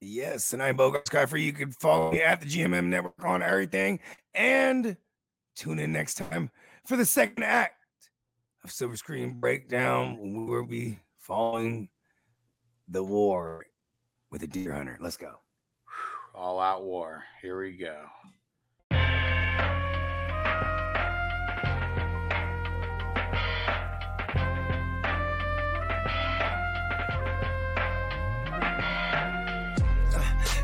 Yes, 0.02 0.52
and 0.52 0.62
I'm 0.62 0.76
Bogart 0.76 1.06
Skyfer. 1.06 1.42
You 1.42 1.54
can 1.54 1.72
follow 1.72 2.12
me 2.12 2.20
at 2.20 2.40
the 2.42 2.46
GMM 2.46 2.86
Network 2.86 3.24
on 3.24 3.42
everything. 3.42 3.98
And 4.34 4.96
tune 5.56 5.78
in 5.78 5.90
next 5.92 6.14
time 6.14 6.50
for 6.84 6.96
the 6.96 7.06
second 7.06 7.44
act 7.44 7.79
of 8.62 8.70
Silver 8.70 8.96
Screen 8.96 9.40
Breakdown. 9.40 10.18
when 10.18 10.34
We 10.34 10.44
will 10.44 10.66
be 10.66 10.98
following 11.18 11.88
the 12.88 13.02
war 13.02 13.64
with 14.30 14.42
a 14.42 14.46
deer 14.46 14.74
hunter. 14.74 14.98
Let's 15.00 15.16
go. 15.16 15.40
All 16.34 16.60
out 16.60 16.84
war. 16.84 17.24
Here 17.42 17.60
we 17.60 17.76
go. 17.76 17.96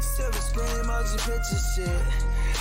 Silver 0.01 0.39
screen, 0.39 0.87
motion 0.87 1.19
picture 1.19 1.57
shit. 1.75 1.89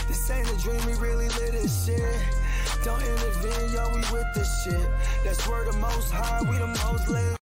This 0.08 0.30
ain't 0.30 0.50
a 0.50 0.58
dream, 0.62 0.86
we 0.86 0.94
really 0.96 1.30
live 1.30 1.52
this 1.52 1.86
shit. 1.86 2.45
Don't 2.86 3.02
intervene, 3.02 3.74
yo, 3.74 3.90
we 3.96 4.02
with 4.14 4.32
this 4.36 4.64
shit. 4.64 4.90
That's 5.24 5.48
where 5.48 5.66
the 5.66 5.76
most 5.76 6.12
high, 6.12 6.40
we 6.44 6.56
the 6.60 6.68
most 6.68 7.10
lit. 7.10 7.45